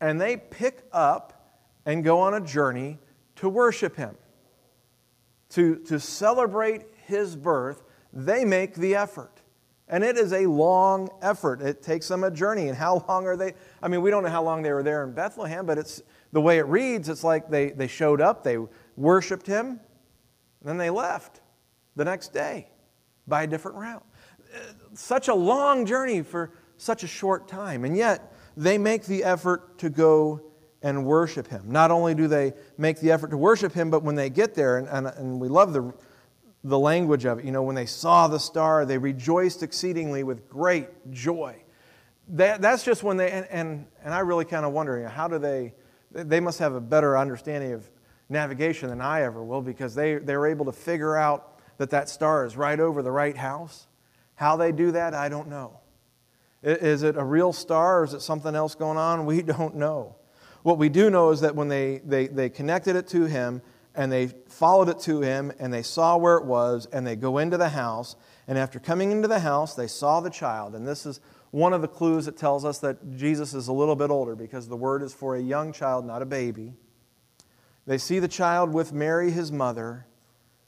And 0.00 0.20
they 0.20 0.36
pick 0.36 0.84
up 0.92 1.39
and 1.86 2.04
go 2.04 2.20
on 2.20 2.34
a 2.34 2.40
journey 2.40 2.98
to 3.36 3.48
worship 3.48 3.96
him, 3.96 4.16
to, 5.50 5.76
to 5.76 5.98
celebrate 5.98 6.82
his 7.06 7.36
birth 7.36 7.82
they 8.12 8.44
make 8.44 8.74
the 8.74 8.96
effort. 8.96 9.40
And 9.88 10.04
it 10.04 10.16
is 10.16 10.32
a 10.32 10.46
long 10.46 11.10
effort. 11.20 11.60
It 11.60 11.82
takes 11.82 12.06
them 12.08 12.22
a 12.22 12.30
journey. 12.30 12.68
And 12.68 12.76
how 12.76 13.04
long 13.08 13.26
are 13.26 13.36
they? 13.36 13.54
I 13.82 13.88
mean, 13.88 14.02
we 14.02 14.10
don't 14.10 14.22
know 14.22 14.30
how 14.30 14.42
long 14.42 14.62
they 14.62 14.72
were 14.72 14.82
there 14.82 15.02
in 15.04 15.12
Bethlehem, 15.12 15.66
but 15.66 15.78
it's 15.78 16.02
the 16.32 16.40
way 16.40 16.58
it 16.58 16.66
reads, 16.66 17.08
it's 17.08 17.24
like 17.24 17.50
they, 17.50 17.70
they 17.70 17.88
showed 17.88 18.20
up, 18.20 18.44
they 18.44 18.56
worshiped 18.96 19.48
him, 19.48 19.80
then 20.62 20.78
they 20.78 20.88
left 20.88 21.40
the 21.96 22.04
next 22.04 22.32
day 22.32 22.68
by 23.26 23.42
a 23.42 23.46
different 23.48 23.76
route. 23.78 24.06
Such 24.94 25.26
a 25.26 25.34
long 25.34 25.86
journey 25.86 26.22
for 26.22 26.52
such 26.76 27.02
a 27.02 27.08
short 27.08 27.48
time. 27.48 27.84
And 27.84 27.96
yet, 27.96 28.32
they 28.56 28.78
make 28.78 29.06
the 29.06 29.24
effort 29.24 29.78
to 29.78 29.90
go 29.90 30.49
and 30.82 31.04
worship 31.04 31.46
him. 31.46 31.64
Not 31.66 31.90
only 31.90 32.14
do 32.14 32.26
they 32.26 32.54
make 32.78 33.00
the 33.00 33.10
effort 33.10 33.30
to 33.30 33.36
worship 33.36 33.72
him, 33.72 33.90
but 33.90 34.02
when 34.02 34.14
they 34.14 34.30
get 34.30 34.54
there, 34.54 34.78
and, 34.78 34.88
and, 34.88 35.06
and 35.06 35.40
we 35.40 35.48
love 35.48 35.72
the 35.72 35.92
the 36.64 36.78
language 36.78 37.24
of 37.24 37.38
it. 37.38 37.44
You 37.44 37.52
know, 37.52 37.62
when 37.62 37.74
they 37.74 37.86
saw 37.86 38.28
the 38.28 38.38
star, 38.38 38.84
they 38.84 38.98
rejoiced 38.98 39.62
exceedingly 39.62 40.22
with 40.22 40.48
great 40.48 40.88
joy. 41.10 41.62
That, 42.28 42.60
that's 42.60 42.84
just 42.84 43.02
when 43.02 43.16
they, 43.16 43.30
and, 43.30 43.46
and, 43.50 43.86
and 44.04 44.14
I 44.14 44.20
really 44.20 44.44
kind 44.44 44.64
of 44.64 44.72
wonder, 44.72 44.96
you 44.98 45.04
know, 45.04 45.10
how 45.10 45.26
do 45.26 45.38
they, 45.38 45.74
they 46.12 46.40
must 46.40 46.58
have 46.58 46.74
a 46.74 46.80
better 46.80 47.16
understanding 47.16 47.72
of 47.72 47.88
navigation 48.28 48.88
than 48.88 49.00
I 49.00 49.22
ever 49.22 49.42
will 49.42 49.62
because 49.62 49.94
they, 49.94 50.16
they 50.16 50.36
were 50.36 50.46
able 50.46 50.66
to 50.66 50.72
figure 50.72 51.16
out 51.16 51.58
that 51.78 51.90
that 51.90 52.08
star 52.08 52.44
is 52.44 52.56
right 52.56 52.78
over 52.78 53.02
the 53.02 53.10
right 53.10 53.36
house. 53.36 53.88
How 54.34 54.56
they 54.56 54.70
do 54.70 54.92
that, 54.92 55.14
I 55.14 55.28
don't 55.28 55.48
know. 55.48 55.80
Is 56.62 57.02
it 57.02 57.16
a 57.16 57.24
real 57.24 57.54
star 57.54 58.00
or 58.00 58.04
is 58.04 58.12
it 58.12 58.20
something 58.20 58.54
else 58.54 58.74
going 58.74 58.98
on? 58.98 59.24
We 59.24 59.42
don't 59.42 59.76
know. 59.76 60.16
What 60.62 60.78
we 60.78 60.88
do 60.88 61.10
know 61.10 61.30
is 61.30 61.40
that 61.40 61.54
when 61.54 61.68
they, 61.68 62.00
they, 62.04 62.26
they 62.26 62.48
connected 62.48 62.96
it 62.96 63.08
to 63.08 63.24
him, 63.24 63.62
and 63.94 64.10
they 64.10 64.28
followed 64.48 64.88
it 64.88 65.00
to 65.00 65.20
him 65.20 65.52
and 65.58 65.72
they 65.72 65.82
saw 65.82 66.16
where 66.16 66.36
it 66.36 66.44
was 66.44 66.86
and 66.92 67.06
they 67.06 67.16
go 67.16 67.38
into 67.38 67.56
the 67.56 67.70
house 67.70 68.16
and 68.46 68.56
after 68.56 68.78
coming 68.78 69.10
into 69.10 69.28
the 69.28 69.40
house 69.40 69.74
they 69.74 69.86
saw 69.86 70.20
the 70.20 70.30
child. 70.30 70.74
And 70.74 70.86
this 70.86 71.06
is 71.06 71.20
one 71.50 71.72
of 71.72 71.82
the 71.82 71.88
clues 71.88 72.26
that 72.26 72.36
tells 72.36 72.64
us 72.64 72.78
that 72.78 73.16
jesus 73.16 73.54
is 73.54 73.68
a 73.68 73.72
little 73.72 73.96
bit 73.96 74.10
older 74.10 74.36
because 74.36 74.68
the 74.68 74.76
word 74.76 75.02
is 75.02 75.12
for 75.12 75.34
a 75.34 75.40
young 75.40 75.72
child 75.72 76.06
not 76.06 76.22
a 76.22 76.26
baby. 76.26 76.74
They 77.86 77.98
see 77.98 78.20
the 78.20 78.28
child 78.28 78.72
with 78.72 78.92
mary 78.92 79.30
his 79.32 79.50
mother 79.50 80.06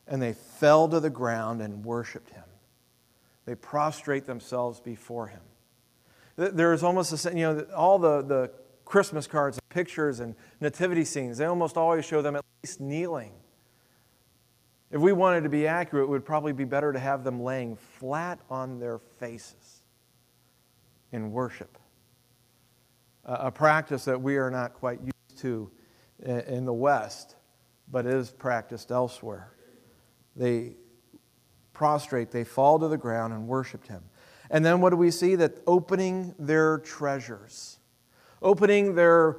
and 0.09 0.21
they 0.21 0.33
fell 0.33 0.89
to 0.89 0.99
the 0.99 1.11
ground 1.11 1.63
and 1.63 1.85
worshiped 1.85 2.31
him. 2.31 2.45
They 3.45 3.55
prostrate 3.55 4.27
themselves 4.27 4.81
before 4.81 5.29
him. 5.29 5.41
There's 6.37 6.83
almost 6.83 7.25
a 7.25 7.31
you 7.31 7.43
know 7.43 7.67
all 7.77 7.99
the, 7.99 8.23
the 8.23 8.51
Christmas 8.93 9.27
cards 9.27 9.57
and 9.57 9.67
pictures 9.71 10.21
and 10.21 10.35
nativity 10.61 11.07
scenes, 11.07 11.39
they 11.39 11.47
almost 11.47 11.79
always 11.79 12.05
show 12.05 12.21
them 12.21 12.37
at 12.37 12.45
least 12.63 12.79
kneeling. 12.79 13.33
If 14.91 15.01
we 15.01 15.15
wanted 15.15 15.45
to 15.45 15.49
be 15.49 15.67
accurate, 15.67 16.05
it 16.05 16.11
would 16.11 16.27
probably 16.27 16.53
be 16.53 16.65
better 16.65 16.93
to 16.93 16.99
have 16.99 17.25
them 17.25 17.43
laying 17.43 17.77
flat 17.77 18.39
on 18.51 18.79
their 18.79 18.99
faces 18.99 19.83
in 21.11 21.33
worship. 21.33 21.79
A 23.25 23.51
practice 23.51 24.05
that 24.05 24.21
we 24.21 24.37
are 24.37 24.51
not 24.51 24.75
quite 24.75 25.01
used 25.01 25.41
to 25.41 25.71
in 26.23 26.67
the 26.67 26.75
West, 26.75 27.37
but 27.91 28.05
is 28.05 28.31
practiced 28.31 28.91
elsewhere. 28.91 29.55
They 30.37 30.77
prostrate, 31.73 32.31
they 32.31 32.45
fall 32.45 32.79
to 32.79 32.89
the 32.89 32.99
ground 32.99 33.33
and 33.33 33.49
worshiped 33.49 33.89
him. 33.89 34.03
And 34.51 34.63
then 34.63 34.83
what 34.83 34.91
do 34.91 34.97
we 34.97 35.11
see? 35.11 35.35
That 35.37 35.63
opening 35.67 36.35
their 36.39 36.77
treasures 36.77 37.79
opening 38.43 38.95
their 38.95 39.39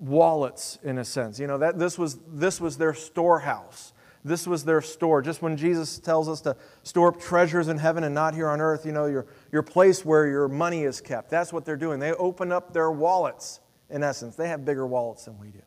wallets 0.00 0.78
in 0.82 0.98
a 0.98 1.04
sense. 1.04 1.38
You 1.38 1.46
know, 1.46 1.58
that 1.58 1.78
this 1.78 1.98
was 1.98 2.18
this 2.26 2.60
was 2.60 2.78
their 2.78 2.94
storehouse. 2.94 3.92
This 4.24 4.46
was 4.46 4.64
their 4.64 4.82
store. 4.82 5.22
Just 5.22 5.40
when 5.40 5.56
Jesus 5.56 5.98
tells 5.98 6.28
us 6.28 6.42
to 6.42 6.56
store 6.82 7.08
up 7.08 7.20
treasures 7.20 7.68
in 7.68 7.78
heaven 7.78 8.04
and 8.04 8.14
not 8.14 8.34
here 8.34 8.48
on 8.48 8.60
earth, 8.60 8.84
you 8.84 8.92
know, 8.92 9.06
your, 9.06 9.26
your 9.50 9.62
place 9.62 10.04
where 10.04 10.26
your 10.26 10.46
money 10.46 10.82
is 10.82 11.00
kept. 11.00 11.30
That's 11.30 11.52
what 11.52 11.64
they're 11.64 11.76
doing. 11.76 12.00
They 12.00 12.12
open 12.12 12.52
up 12.52 12.74
their 12.74 12.90
wallets, 12.90 13.60
in 13.88 14.02
essence. 14.02 14.36
They 14.36 14.48
have 14.48 14.64
bigger 14.64 14.86
wallets 14.86 15.24
than 15.24 15.38
we 15.38 15.48
do. 15.48 15.62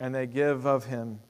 And 0.00 0.12
they 0.12 0.26
give 0.26 0.66
of 0.66 0.86
him, 0.86 1.20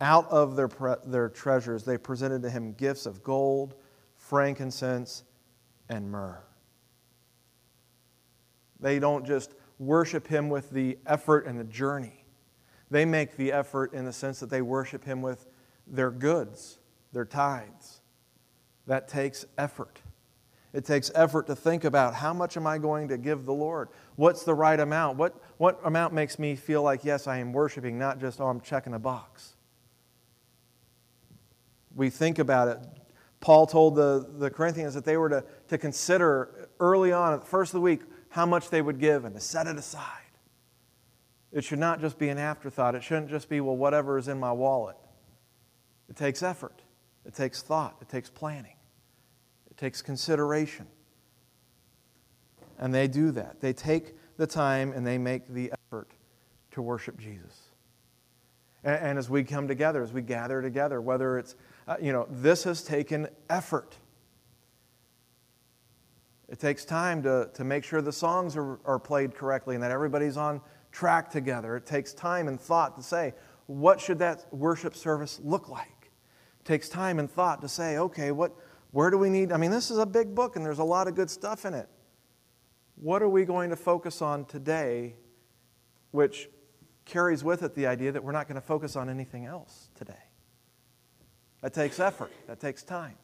out 0.00 0.28
of 0.28 0.56
their, 0.56 0.66
pre- 0.66 0.96
their 1.06 1.28
treasures, 1.28 1.84
they 1.84 1.96
presented 1.96 2.42
to 2.42 2.50
him 2.50 2.72
gifts 2.72 3.06
of 3.06 3.22
gold, 3.22 3.76
frankincense, 4.16 5.22
and 5.88 6.10
myrrh. 6.10 6.42
They 8.82 8.98
don't 8.98 9.24
just 9.24 9.54
worship 9.78 10.26
Him 10.26 10.50
with 10.50 10.70
the 10.70 10.98
effort 11.06 11.46
and 11.46 11.58
the 11.58 11.64
journey. 11.64 12.24
They 12.90 13.06
make 13.06 13.36
the 13.36 13.52
effort 13.52 13.94
in 13.94 14.04
the 14.04 14.12
sense 14.12 14.40
that 14.40 14.50
they 14.50 14.60
worship 14.60 15.04
Him 15.04 15.22
with 15.22 15.46
their 15.86 16.10
goods, 16.10 16.78
their 17.12 17.24
tithes. 17.24 18.00
That 18.86 19.08
takes 19.08 19.46
effort. 19.56 20.00
It 20.72 20.84
takes 20.84 21.10
effort 21.14 21.46
to 21.46 21.56
think 21.56 21.84
about 21.84 22.14
how 22.14 22.32
much 22.32 22.56
am 22.56 22.66
I 22.66 22.78
going 22.78 23.08
to 23.08 23.18
give 23.18 23.44
the 23.44 23.52
Lord? 23.52 23.88
What's 24.16 24.42
the 24.42 24.54
right 24.54 24.78
amount? 24.78 25.18
What, 25.18 25.34
what 25.58 25.80
amount 25.84 26.14
makes 26.14 26.38
me 26.38 26.56
feel 26.56 26.82
like, 26.82 27.04
yes, 27.04 27.26
I 27.26 27.38
am 27.38 27.52
worshiping, 27.52 27.98
not 27.98 28.18
just, 28.18 28.40
oh, 28.40 28.46
I'm 28.46 28.60
checking 28.60 28.94
a 28.94 28.98
box? 28.98 29.54
We 31.94 32.08
think 32.08 32.38
about 32.38 32.68
it. 32.68 32.78
Paul 33.40 33.66
told 33.66 33.96
the, 33.96 34.26
the 34.38 34.48
Corinthians 34.50 34.94
that 34.94 35.04
they 35.04 35.16
were 35.16 35.28
to, 35.28 35.44
to 35.68 35.76
consider 35.76 36.70
early 36.80 37.12
on, 37.12 37.34
at 37.34 37.40
the 37.40 37.46
first 37.46 37.70
of 37.70 37.74
the 37.74 37.80
week, 37.82 38.02
how 38.32 38.46
much 38.46 38.70
they 38.70 38.80
would 38.80 38.98
give 38.98 39.26
and 39.26 39.34
to 39.34 39.40
set 39.40 39.66
it 39.66 39.76
aside. 39.76 40.08
It 41.52 41.64
should 41.64 41.78
not 41.78 42.00
just 42.00 42.18
be 42.18 42.30
an 42.30 42.38
afterthought. 42.38 42.94
It 42.94 43.02
shouldn't 43.02 43.28
just 43.28 43.50
be, 43.50 43.60
well, 43.60 43.76
whatever 43.76 44.16
is 44.16 44.26
in 44.26 44.40
my 44.40 44.52
wallet. 44.52 44.96
It 46.08 46.16
takes 46.16 46.42
effort, 46.42 46.80
it 47.26 47.34
takes 47.34 47.62
thought, 47.62 47.96
it 48.00 48.08
takes 48.08 48.30
planning, 48.30 48.76
it 49.70 49.76
takes 49.76 50.00
consideration. 50.00 50.86
And 52.78 52.92
they 52.92 53.06
do 53.06 53.30
that. 53.32 53.60
They 53.60 53.74
take 53.74 54.16
the 54.38 54.46
time 54.46 54.92
and 54.92 55.06
they 55.06 55.18
make 55.18 55.46
the 55.48 55.70
effort 55.72 56.10
to 56.72 56.82
worship 56.82 57.18
Jesus. 57.18 57.68
And, 58.82 58.96
and 58.96 59.18
as 59.18 59.28
we 59.28 59.44
come 59.44 59.68
together, 59.68 60.02
as 60.02 60.12
we 60.12 60.22
gather 60.22 60.62
together, 60.62 61.00
whether 61.00 61.38
it's, 61.38 61.54
uh, 61.86 61.96
you 62.00 62.12
know, 62.12 62.26
this 62.30 62.64
has 62.64 62.82
taken 62.82 63.28
effort. 63.50 63.98
It 66.52 66.60
takes 66.60 66.84
time 66.84 67.22
to, 67.22 67.48
to 67.54 67.64
make 67.64 67.82
sure 67.82 68.02
the 68.02 68.12
songs 68.12 68.56
are, 68.56 68.78
are 68.84 68.98
played 68.98 69.34
correctly 69.34 69.74
and 69.74 69.82
that 69.82 69.90
everybody's 69.90 70.36
on 70.36 70.60
track 70.92 71.30
together. 71.30 71.76
It 71.76 71.86
takes 71.86 72.12
time 72.12 72.46
and 72.46 72.60
thought 72.60 72.94
to 72.96 73.02
say, 73.02 73.32
what 73.66 73.98
should 73.98 74.18
that 74.18 74.44
worship 74.52 74.94
service 74.94 75.40
look 75.42 75.70
like? 75.70 76.10
It 76.60 76.64
takes 76.66 76.90
time 76.90 77.18
and 77.18 77.30
thought 77.30 77.62
to 77.62 77.68
say, 77.68 77.96
okay, 77.96 78.32
what, 78.32 78.54
where 78.90 79.10
do 79.10 79.16
we 79.16 79.30
need? 79.30 79.50
I 79.50 79.56
mean, 79.56 79.70
this 79.70 79.90
is 79.90 79.96
a 79.96 80.04
big 80.04 80.34
book 80.34 80.54
and 80.54 80.64
there's 80.64 80.78
a 80.78 80.84
lot 80.84 81.08
of 81.08 81.14
good 81.14 81.30
stuff 81.30 81.64
in 81.64 81.72
it. 81.72 81.88
What 82.96 83.22
are 83.22 83.30
we 83.30 83.46
going 83.46 83.70
to 83.70 83.76
focus 83.76 84.20
on 84.20 84.44
today, 84.44 85.16
which 86.10 86.50
carries 87.06 87.42
with 87.42 87.62
it 87.62 87.74
the 87.74 87.86
idea 87.86 88.12
that 88.12 88.22
we're 88.22 88.32
not 88.32 88.46
going 88.46 88.60
to 88.60 88.66
focus 88.66 88.94
on 88.94 89.08
anything 89.08 89.46
else 89.46 89.88
today. 89.94 90.12
That 91.62 91.72
takes 91.72 91.98
effort, 91.98 92.30
that 92.46 92.60
takes 92.60 92.82
time. 92.82 93.16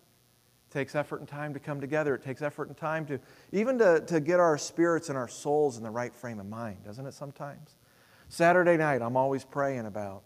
It 0.68 0.72
takes 0.72 0.94
effort 0.94 1.20
and 1.20 1.28
time 1.28 1.54
to 1.54 1.60
come 1.60 1.80
together. 1.80 2.14
It 2.14 2.22
takes 2.22 2.42
effort 2.42 2.68
and 2.68 2.76
time 2.76 3.06
to 3.06 3.18
even 3.52 3.78
to, 3.78 4.00
to 4.06 4.20
get 4.20 4.38
our 4.38 4.58
spirits 4.58 5.08
and 5.08 5.16
our 5.16 5.28
souls 5.28 5.78
in 5.78 5.82
the 5.82 5.90
right 5.90 6.14
frame 6.14 6.40
of 6.40 6.46
mind, 6.46 6.84
doesn't 6.84 7.06
it 7.06 7.14
sometimes? 7.14 7.76
Saturday 8.28 8.76
night, 8.76 9.00
I'm 9.00 9.16
always 9.16 9.44
praying 9.44 9.86
about, 9.86 10.24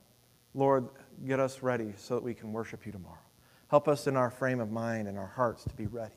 Lord, 0.54 0.88
get 1.24 1.38
us 1.38 1.62
ready 1.62 1.92
so 1.96 2.16
that 2.16 2.24
we 2.24 2.34
can 2.34 2.52
worship 2.52 2.84
you 2.84 2.90
tomorrow. 2.90 3.18
Help 3.68 3.86
us 3.86 4.08
in 4.08 4.16
our 4.16 4.30
frame 4.30 4.58
of 4.58 4.72
mind 4.72 5.06
and 5.06 5.16
our 5.16 5.28
hearts 5.28 5.62
to 5.64 5.74
be 5.74 5.86
ready. 5.86 6.14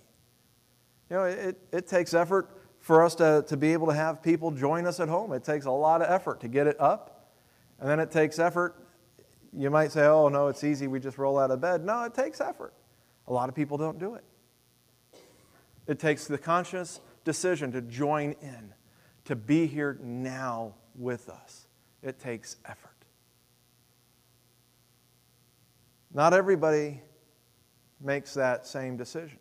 You 1.12 1.18
know, 1.18 1.24
it, 1.26 1.60
it 1.72 1.88
takes 1.88 2.16
effort 2.16 2.50
for 2.80 3.04
us 3.04 3.14
to, 3.16 3.46
to 3.48 3.56
be 3.56 3.74
able 3.74 3.88
to 3.88 3.94
have 3.94 4.24
people 4.24 4.50
join 4.50 4.88
us 4.88 5.00
at 5.00 5.08
home. 5.08 5.34
It 5.34 5.44
takes 5.44 5.66
a 5.66 5.72
lot 5.72 6.02
of 6.02 6.10
effort 6.10 6.42
to 6.42 6.48
get 6.48 6.66
it 6.66 6.80
up. 6.80 7.32
And 7.80 7.88
then 7.88 8.00
it 8.00 8.10
takes 8.10 8.40
effort. 8.40 8.76
You 9.56 9.70
might 9.70 9.92
say, 9.92 10.06
oh, 10.06 10.30
no, 10.30 10.48
it's 10.48 10.64
easy. 10.64 10.88
We 10.88 11.00
just 11.00 11.20
roll 11.20 11.38
out 11.38 11.52
of 11.52 11.62
bed. 11.62 11.86
No, 11.86 12.04
it 12.04 12.16
takes 12.16 12.42
effort. 12.42 12.74
A 13.28 13.34
lot 13.34 13.50
of 13.50 13.56
people 13.56 13.78
don't 13.78 14.00
do 14.00 14.16
it. 14.16 14.24
It 15.88 16.00
takes 16.00 16.26
the 16.26 16.38
conscious 16.38 17.00
decision 17.24 17.72
to 17.72 17.82
join 17.82 18.36
in, 18.42 18.74
to 19.26 19.36
be 19.36 19.68
here 19.68 20.00
now 20.02 20.76
with 20.96 21.30
us. 21.30 21.68
It 22.02 22.20
takes 22.20 22.58
effort. 22.66 22.92
Not 26.14 26.34
everybody 26.34 27.02
makes 28.00 28.34
that 28.36 28.66
same 28.66 28.96
decision. 28.96 29.40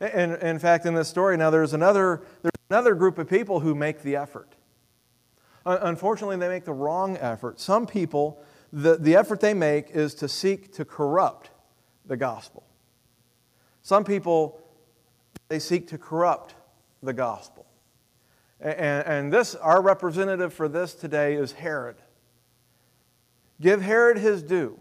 And 0.00 0.34
in 0.36 0.58
fact, 0.58 0.86
in 0.86 0.94
this 0.94 1.08
story, 1.08 1.36
now 1.36 1.50
there's 1.50 1.74
another, 1.74 2.22
there's 2.42 2.52
another 2.70 2.94
group 2.94 3.18
of 3.18 3.28
people 3.28 3.60
who 3.60 3.74
make 3.74 4.02
the 4.02 4.16
effort. 4.16 4.54
Unfortunately, 5.66 6.36
they 6.36 6.48
make 6.48 6.64
the 6.64 6.72
wrong 6.72 7.16
effort. 7.18 7.60
Some 7.60 7.86
people, 7.86 8.40
the, 8.72 8.96
the 8.96 9.16
effort 9.16 9.40
they 9.40 9.54
make 9.54 9.90
is 9.90 10.14
to 10.14 10.28
seek 10.28 10.72
to 10.74 10.84
corrupt 10.84 11.50
the 12.06 12.16
gospel. 12.16 12.64
Some 13.88 14.04
people, 14.04 14.60
they 15.48 15.58
seek 15.58 15.88
to 15.88 15.96
corrupt 15.96 16.54
the 17.02 17.14
gospel. 17.14 17.64
And, 18.60 19.06
and 19.06 19.32
this, 19.32 19.54
our 19.54 19.80
representative 19.80 20.52
for 20.52 20.68
this 20.68 20.92
today 20.92 21.36
is 21.36 21.52
Herod. 21.52 21.96
Give 23.62 23.80
Herod 23.80 24.18
his 24.18 24.42
due. 24.42 24.78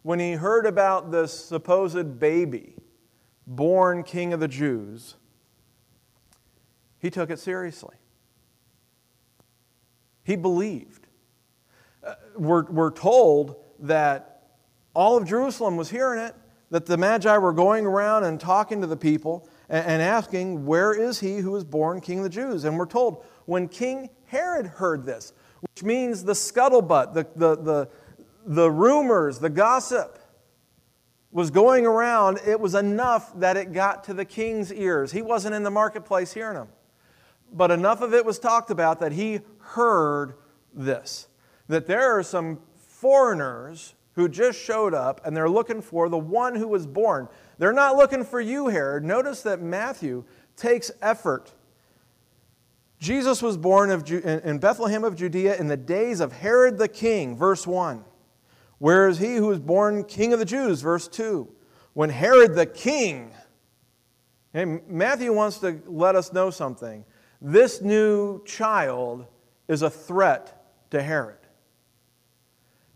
When 0.00 0.18
he 0.18 0.32
heard 0.32 0.64
about 0.64 1.12
this 1.12 1.30
supposed 1.30 2.18
baby 2.18 2.74
born 3.46 4.02
king 4.02 4.32
of 4.32 4.40
the 4.40 4.48
Jews, 4.48 5.16
he 7.00 7.10
took 7.10 7.28
it 7.28 7.38
seriously. 7.38 7.96
He 10.24 10.36
believed. 10.36 11.06
Uh, 12.02 12.14
we're, 12.38 12.64
we're 12.64 12.92
told 12.92 13.56
that 13.80 14.44
all 14.94 15.18
of 15.18 15.28
Jerusalem 15.28 15.76
was 15.76 15.90
hearing 15.90 16.18
it 16.18 16.34
that 16.72 16.86
the 16.86 16.96
Magi 16.96 17.36
were 17.36 17.52
going 17.52 17.84
around 17.84 18.24
and 18.24 18.40
talking 18.40 18.80
to 18.80 18.86
the 18.86 18.96
people 18.96 19.46
and, 19.68 20.00
asking, 20.00 20.64
Where 20.64 20.94
is 20.94 21.20
he 21.20 21.36
who 21.36 21.50
was 21.50 21.64
born 21.64 22.00
king 22.00 22.18
of 22.20 22.24
the 22.24 22.30
Jews? 22.30 22.64
And 22.64 22.78
we're 22.78 22.86
told, 22.86 23.26
when 23.44 23.68
King 23.68 24.08
Herod 24.24 24.66
heard 24.66 25.04
this, 25.04 25.34
which 25.60 25.84
means 25.84 26.24
the 26.24 26.32
scuttlebutt, 26.32 27.12
the, 27.12 27.26
the, 27.36 27.56
the, 27.56 27.88
the 28.46 28.70
rumors, 28.70 29.38
the 29.38 29.50
gossip 29.50 30.18
was 31.30 31.50
going 31.50 31.84
around, 31.84 32.40
it 32.46 32.58
was 32.58 32.74
enough 32.74 33.38
that 33.38 33.58
it 33.58 33.74
got 33.74 34.04
to 34.04 34.14
the 34.14 34.24
king's 34.24 34.72
ears. 34.72 35.12
He 35.12 35.20
wasn't 35.20 35.54
in 35.54 35.64
the 35.64 35.70
marketplace 35.70 36.32
hearing 36.32 36.56
them. 36.56 36.68
But 37.52 37.70
enough 37.70 38.00
of 38.00 38.14
it 38.14 38.24
was 38.24 38.38
talked 38.38 38.70
about 38.70 38.98
that 39.00 39.12
he 39.12 39.40
heard 39.58 40.36
this 40.72 41.28
that 41.68 41.86
there 41.86 42.18
are 42.18 42.22
some 42.22 42.60
foreigners 42.78 43.94
who 44.14 44.28
just 44.28 44.58
showed 44.58 44.94
up 44.94 45.20
and 45.24 45.36
they're 45.36 45.48
looking 45.48 45.80
for 45.80 46.08
the 46.08 46.18
one 46.18 46.54
who 46.54 46.68
was 46.68 46.86
born. 46.86 47.28
They're 47.58 47.72
not 47.72 47.96
looking 47.96 48.24
for 48.24 48.40
you, 48.40 48.68
Herod. 48.68 49.04
Notice 49.04 49.42
that 49.42 49.62
Matthew 49.62 50.24
takes 50.56 50.90
effort. 51.00 51.52
Jesus 52.98 53.42
was 53.42 53.56
born 53.56 53.90
in 53.90 54.58
Bethlehem 54.58 55.02
of 55.02 55.16
Judea 55.16 55.56
in 55.56 55.66
the 55.66 55.76
days 55.76 56.20
of 56.20 56.32
Herod 56.32 56.78
the 56.78 56.88
king, 56.88 57.36
verse 57.36 57.66
1. 57.66 58.04
Where 58.78 59.08
is 59.08 59.18
he 59.18 59.36
who 59.36 59.46
was 59.46 59.60
born 59.60 60.04
king 60.04 60.32
of 60.32 60.38
the 60.38 60.44
Jews, 60.44 60.80
verse 60.80 61.08
2? 61.08 61.48
When 61.94 62.10
Herod 62.10 62.54
the 62.54 62.66
king, 62.66 63.32
hey, 64.52 64.64
Matthew 64.88 65.32
wants 65.32 65.58
to 65.58 65.80
let 65.86 66.16
us 66.16 66.32
know 66.32 66.50
something. 66.50 67.04
This 67.40 67.80
new 67.80 68.44
child 68.44 69.26
is 69.68 69.82
a 69.82 69.90
threat 69.90 70.64
to 70.90 71.02
Herod. 71.02 71.38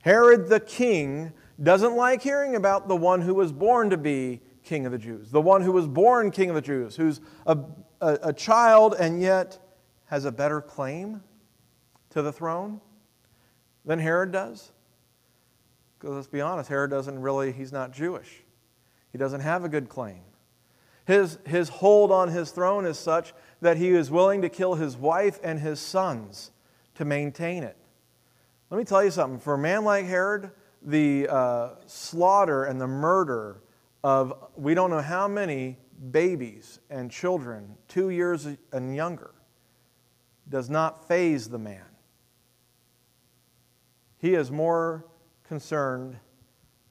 Herod 0.06 0.48
the 0.48 0.60
king 0.60 1.32
doesn't 1.60 1.96
like 1.96 2.22
hearing 2.22 2.54
about 2.54 2.86
the 2.86 2.94
one 2.94 3.22
who 3.22 3.34
was 3.34 3.50
born 3.50 3.90
to 3.90 3.96
be 3.96 4.40
king 4.62 4.86
of 4.86 4.92
the 4.92 4.98
Jews, 4.98 5.32
the 5.32 5.40
one 5.40 5.62
who 5.62 5.72
was 5.72 5.88
born 5.88 6.30
king 6.30 6.48
of 6.48 6.54
the 6.54 6.62
Jews, 6.62 6.94
who's 6.94 7.20
a, 7.44 7.58
a, 8.00 8.18
a 8.22 8.32
child 8.32 8.94
and 8.96 9.20
yet 9.20 9.58
has 10.04 10.24
a 10.24 10.30
better 10.30 10.60
claim 10.60 11.24
to 12.10 12.22
the 12.22 12.32
throne 12.32 12.80
than 13.84 13.98
Herod 13.98 14.30
does. 14.30 14.70
Because 15.98 16.14
let's 16.14 16.28
be 16.28 16.40
honest, 16.40 16.68
Herod 16.68 16.92
doesn't 16.92 17.20
really, 17.20 17.50
he's 17.50 17.72
not 17.72 17.92
Jewish. 17.92 18.44
He 19.10 19.18
doesn't 19.18 19.40
have 19.40 19.64
a 19.64 19.68
good 19.68 19.88
claim. 19.88 20.20
His, 21.04 21.40
his 21.44 21.68
hold 21.68 22.12
on 22.12 22.28
his 22.28 22.52
throne 22.52 22.86
is 22.86 22.96
such 22.96 23.34
that 23.60 23.76
he 23.76 23.88
is 23.88 24.08
willing 24.08 24.42
to 24.42 24.48
kill 24.48 24.76
his 24.76 24.96
wife 24.96 25.40
and 25.42 25.58
his 25.58 25.80
sons 25.80 26.52
to 26.94 27.04
maintain 27.04 27.64
it. 27.64 27.76
Let 28.68 28.78
me 28.78 28.84
tell 28.84 29.04
you 29.04 29.12
something. 29.12 29.38
For 29.38 29.54
a 29.54 29.58
man 29.58 29.84
like 29.84 30.06
Herod, 30.06 30.50
the 30.82 31.28
uh, 31.28 31.70
slaughter 31.86 32.64
and 32.64 32.80
the 32.80 32.88
murder 32.88 33.62
of 34.02 34.50
we 34.56 34.74
don't 34.74 34.90
know 34.90 35.00
how 35.00 35.28
many 35.28 35.78
babies 36.10 36.80
and 36.90 37.10
children, 37.10 37.76
two 37.86 38.10
years 38.10 38.46
and 38.72 38.94
younger, 38.94 39.34
does 40.48 40.68
not 40.68 41.06
faze 41.06 41.48
the 41.48 41.58
man. 41.58 41.84
He 44.18 44.34
is 44.34 44.50
more 44.50 45.06
concerned 45.44 46.16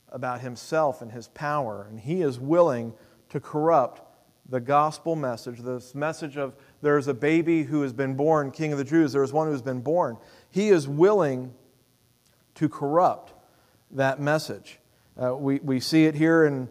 about 0.09 0.39
himself 0.39 1.01
and 1.01 1.11
his 1.11 1.27
power, 1.29 1.87
and 1.89 1.99
he 1.99 2.21
is 2.21 2.39
willing 2.39 2.93
to 3.29 3.41
corrupt 3.41 4.01
the 4.47 4.59
gospel 4.59 5.15
message, 5.15 5.59
this 5.59 5.93
message 5.95 6.37
of 6.37 6.55
there's 6.81 7.07
a 7.07 7.13
baby 7.13 7.63
who 7.63 7.81
has 7.81 7.91
been 7.91 8.15
born, 8.15 8.51
King 8.51 8.71
of 8.71 8.77
the 8.77 8.83
Jews, 8.83 9.11
there 9.11 9.23
is 9.23 9.33
one 9.33 9.47
who 9.47 9.51
has 9.51 9.61
been 9.61 9.81
born. 9.81 10.17
He 10.51 10.69
is 10.69 10.87
willing 10.87 11.53
to 12.55 12.69
corrupt 12.69 13.33
that 13.91 14.19
message. 14.19 14.79
Uh, 15.21 15.35
we, 15.35 15.59
we 15.59 15.79
see 15.79 16.05
it 16.05 16.15
here 16.15 16.45
in 16.45 16.69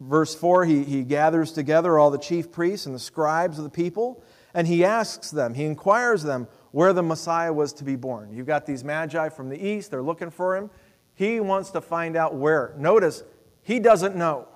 verse 0.00 0.34
4. 0.34 0.64
He, 0.64 0.84
he 0.84 1.02
gathers 1.02 1.52
together 1.52 1.98
all 1.98 2.10
the 2.10 2.18
chief 2.18 2.50
priests 2.50 2.86
and 2.86 2.94
the 2.94 3.00
scribes 3.00 3.58
of 3.58 3.64
the 3.64 3.70
people, 3.70 4.22
and 4.54 4.66
he 4.66 4.84
asks 4.84 5.30
them, 5.30 5.54
he 5.54 5.64
inquires 5.64 6.22
them 6.22 6.48
where 6.72 6.92
the 6.92 7.02
Messiah 7.02 7.52
was 7.52 7.72
to 7.74 7.84
be 7.84 7.96
born. 7.96 8.32
You've 8.32 8.46
got 8.46 8.66
these 8.66 8.84
magi 8.84 9.28
from 9.28 9.48
the 9.48 9.64
east, 9.64 9.90
they're 9.90 10.02
looking 10.02 10.30
for 10.30 10.56
him. 10.56 10.70
He 11.14 11.40
wants 11.40 11.70
to 11.70 11.80
find 11.80 12.16
out 12.16 12.34
where. 12.34 12.74
Notice, 12.76 13.22
he 13.62 13.80
doesn't 13.80 14.14
know. 14.14 14.48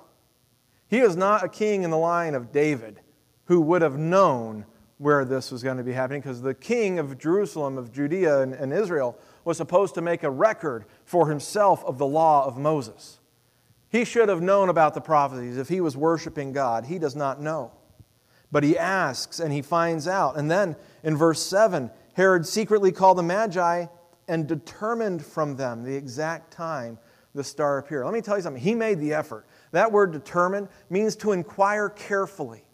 He 0.89 0.99
is 0.99 1.17
not 1.17 1.45
a 1.45 1.49
king 1.49 1.83
in 1.83 1.91
the 1.91 1.99
line 1.99 2.35
of 2.35 2.53
David 2.53 3.01
who 3.45 3.61
would 3.63 3.83
have 3.83 3.97
known 3.97 4.67
where 4.99 5.25
this 5.25 5.51
was 5.51 5.63
going 5.63 5.79
to 5.79 5.83
be 5.83 5.93
happening 5.93 6.21
because 6.21 6.43
the 6.43 6.53
king 6.53 6.99
of 6.99 7.17
Jerusalem, 7.17 7.79
of 7.79 7.91
Judea 7.91 8.43
and, 8.43 8.53
and 8.53 8.73
Israel, 8.73 9.19
was 9.45 9.57
supposed 9.57 9.95
to 9.95 10.01
make 10.01 10.23
a 10.23 10.31
record 10.31 10.85
for 11.05 11.29
himself 11.29 11.85
of 11.85 11.99
the 11.99 12.07
law 12.07 12.47
of 12.47 12.59
Moses. 12.59 13.21
He 13.89 14.05
should 14.05 14.29
have 14.29 14.41
known 14.41 14.69
about 14.69 14.95
the 14.95 15.01
prophecies 15.01 15.57
if 15.57 15.69
he 15.69 15.81
was 15.81 15.97
worshiping 15.97 16.53
God. 16.53 16.85
He 16.85 16.99
does 16.99 17.17
not 17.17 17.41
know. 17.41 17.73
But 18.53 18.65
he 18.65 18.79
asks 18.79 19.41
and 19.41 19.53
he 19.53 19.63
finds 19.63 20.07
out. 20.07 20.37
And 20.37 20.51
then 20.51 20.77
in 21.03 21.17
verse 21.17 21.43
7, 21.43 21.91
Herod 22.15 22.47
secretly 22.47 22.93
called 22.93 23.19
the 23.19 23.23
Magi 23.23 23.87
and 24.29 24.47
determined 24.47 25.25
from 25.25 25.57
them 25.57 25.83
the 25.83 25.95
exact 25.95 26.53
time 26.53 26.99
the 27.35 27.45
star 27.45 27.79
appeared. 27.79 28.05
Let 28.05 28.15
me 28.15 28.21
tell 28.21 28.37
you 28.37 28.43
something. 28.43 28.63
He 28.63 28.75
made 28.75 28.99
the 28.99 29.15
effort. 29.15 29.47
That 29.73 29.93
word 29.93 30.13
determine 30.13 30.69
means 30.89 31.17
to 31.17 31.33
inquire 31.33 31.89
carefully. 31.89 32.65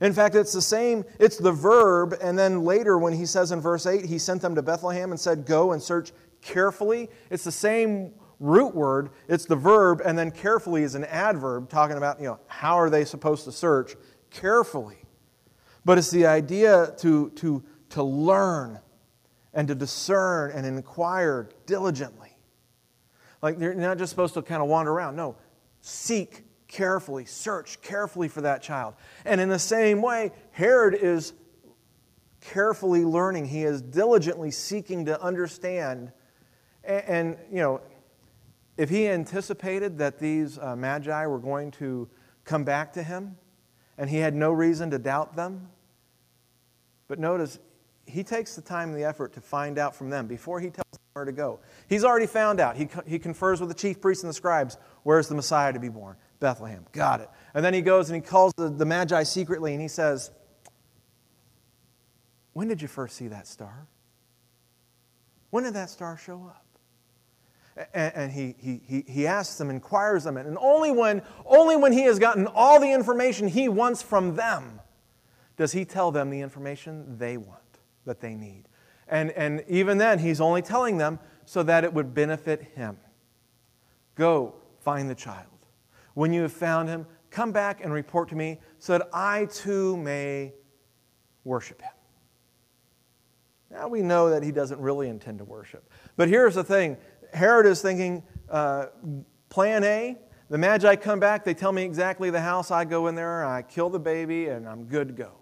In 0.00 0.12
fact, 0.12 0.34
it's 0.34 0.52
the 0.52 0.62
same, 0.62 1.04
it's 1.18 1.38
the 1.38 1.52
verb, 1.52 2.14
and 2.20 2.38
then 2.38 2.64
later 2.64 2.98
when 2.98 3.14
he 3.14 3.24
says 3.24 3.50
in 3.50 3.60
verse 3.60 3.86
8, 3.86 4.04
he 4.04 4.18
sent 4.18 4.42
them 4.42 4.54
to 4.54 4.62
Bethlehem 4.62 5.10
and 5.10 5.18
said, 5.18 5.46
Go 5.46 5.72
and 5.72 5.82
search 5.82 6.12
carefully. 6.42 7.08
It's 7.30 7.44
the 7.44 7.52
same 7.52 8.12
root 8.38 8.74
word, 8.74 9.10
it's 9.28 9.46
the 9.46 9.56
verb, 9.56 10.02
and 10.04 10.18
then 10.18 10.30
carefully 10.30 10.82
is 10.82 10.94
an 10.94 11.04
adverb 11.04 11.70
talking 11.70 11.96
about, 11.96 12.20
you 12.20 12.26
know, 12.26 12.38
how 12.46 12.78
are 12.78 12.90
they 12.90 13.04
supposed 13.04 13.44
to 13.44 13.52
search 13.52 13.94
carefully. 14.30 14.98
But 15.84 15.98
it's 15.98 16.10
the 16.10 16.26
idea 16.26 16.92
to, 16.98 17.30
to, 17.30 17.62
to 17.90 18.02
learn 18.02 18.80
and 19.54 19.66
to 19.68 19.74
discern 19.74 20.50
and 20.50 20.66
inquire 20.66 21.48
diligently. 21.64 22.36
Like 23.40 23.58
you're 23.58 23.74
not 23.74 23.98
just 23.98 24.10
supposed 24.10 24.34
to 24.34 24.42
kind 24.42 24.62
of 24.62 24.68
wander 24.68 24.92
around. 24.92 25.16
No, 25.16 25.36
seek 25.80 26.44
carefully, 26.68 27.24
search 27.24 27.80
carefully 27.82 28.28
for 28.28 28.40
that 28.42 28.62
child. 28.62 28.94
And 29.24 29.40
in 29.40 29.48
the 29.48 29.58
same 29.58 30.02
way, 30.02 30.32
Herod 30.52 30.94
is 30.94 31.32
carefully 32.40 33.04
learning, 33.04 33.46
he 33.46 33.64
is 33.64 33.82
diligently 33.82 34.50
seeking 34.50 35.06
to 35.06 35.20
understand. 35.20 36.12
And, 36.84 37.04
and 37.04 37.36
you 37.50 37.60
know, 37.60 37.80
if 38.76 38.90
he 38.90 39.08
anticipated 39.08 39.98
that 39.98 40.18
these 40.18 40.58
uh, 40.58 40.76
magi 40.76 41.26
were 41.26 41.38
going 41.38 41.70
to 41.72 42.08
come 42.44 42.62
back 42.62 42.92
to 42.92 43.02
him, 43.02 43.36
and 43.98 44.10
he 44.10 44.18
had 44.18 44.34
no 44.34 44.52
reason 44.52 44.90
to 44.90 44.98
doubt 44.98 45.34
them, 45.34 45.68
but 47.08 47.18
notice, 47.18 47.58
he 48.04 48.22
takes 48.22 48.54
the 48.54 48.62
time 48.62 48.90
and 48.90 48.98
the 48.98 49.04
effort 49.04 49.32
to 49.32 49.40
find 49.40 49.78
out 49.78 49.94
from 49.94 50.10
them 50.10 50.26
before 50.26 50.60
he 50.60 50.70
tells 50.70 50.90
them 50.92 51.00
where 51.14 51.24
to 51.24 51.32
go. 51.32 51.60
He's 51.88 52.04
already 52.04 52.26
found 52.26 52.60
out. 52.60 52.76
He, 52.76 52.88
he 53.06 53.18
confers 53.18 53.60
with 53.60 53.68
the 53.68 53.74
chief 53.74 54.00
priests 54.00 54.22
and 54.22 54.30
the 54.30 54.34
scribes 54.34 54.76
where's 55.02 55.28
the 55.28 55.34
Messiah 55.34 55.72
to 55.72 55.80
be 55.80 55.88
born? 55.88 56.16
Bethlehem. 56.40 56.84
Got 56.92 57.20
it. 57.20 57.30
And 57.54 57.64
then 57.64 57.74
he 57.74 57.80
goes 57.80 58.10
and 58.10 58.22
he 58.22 58.26
calls 58.26 58.52
the, 58.56 58.68
the 58.68 58.84
Magi 58.84 59.22
secretly 59.22 59.72
and 59.72 59.80
he 59.80 59.88
says, 59.88 60.30
When 62.52 62.68
did 62.68 62.82
you 62.82 62.88
first 62.88 63.16
see 63.16 63.28
that 63.28 63.46
star? 63.46 63.86
When 65.50 65.64
did 65.64 65.74
that 65.74 65.90
star 65.90 66.16
show 66.16 66.44
up? 66.46 66.64
And, 67.94 68.12
and 68.14 68.32
he, 68.32 68.54
he, 68.58 68.80
he, 68.86 69.04
he 69.06 69.26
asks 69.26 69.58
them, 69.58 69.70
inquires 69.70 70.24
them, 70.24 70.36
and 70.36 70.56
only 70.58 70.90
when, 70.90 71.22
only 71.44 71.76
when 71.76 71.92
he 71.92 72.02
has 72.02 72.18
gotten 72.18 72.46
all 72.46 72.80
the 72.80 72.90
information 72.90 73.48
he 73.48 73.68
wants 73.68 74.02
from 74.02 74.34
them 74.34 74.80
does 75.56 75.72
he 75.72 75.84
tell 75.84 76.10
them 76.10 76.30
the 76.30 76.40
information 76.40 77.18
they 77.18 77.36
want, 77.36 77.60
that 78.04 78.20
they 78.20 78.34
need. 78.34 78.64
And, 79.08 79.30
and 79.32 79.62
even 79.68 79.98
then, 79.98 80.18
he's 80.18 80.40
only 80.40 80.62
telling 80.62 80.98
them 80.98 81.18
so 81.44 81.62
that 81.62 81.84
it 81.84 81.92
would 81.92 82.12
benefit 82.12 82.62
him. 82.74 82.98
Go 84.14 84.54
find 84.80 85.08
the 85.08 85.14
child. 85.14 85.55
When 86.16 86.32
you 86.32 86.40
have 86.40 86.52
found 86.52 86.88
him, 86.88 87.06
come 87.28 87.52
back 87.52 87.84
and 87.84 87.92
report 87.92 88.30
to 88.30 88.36
me 88.36 88.58
so 88.78 88.96
that 88.96 89.06
I 89.12 89.44
too 89.50 89.98
may 89.98 90.54
worship 91.44 91.82
him. 91.82 91.90
Now 93.70 93.88
we 93.88 94.00
know 94.00 94.30
that 94.30 94.42
he 94.42 94.50
doesn't 94.50 94.80
really 94.80 95.10
intend 95.10 95.40
to 95.40 95.44
worship. 95.44 95.90
But 96.16 96.30
here's 96.30 96.54
the 96.54 96.64
thing 96.64 96.96
Herod 97.34 97.66
is 97.66 97.82
thinking 97.82 98.22
uh, 98.48 98.86
plan 99.50 99.84
A. 99.84 100.16
The 100.48 100.56
Magi 100.56 100.96
come 100.96 101.20
back, 101.20 101.44
they 101.44 101.52
tell 101.52 101.72
me 101.72 101.82
exactly 101.82 102.30
the 102.30 102.40
house. 102.40 102.70
I 102.70 102.86
go 102.86 103.08
in 103.08 103.14
there, 103.14 103.44
I 103.44 103.60
kill 103.60 103.90
the 103.90 104.00
baby, 104.00 104.46
and 104.46 104.66
I'm 104.66 104.84
good 104.84 105.08
to 105.08 105.14
go. 105.14 105.32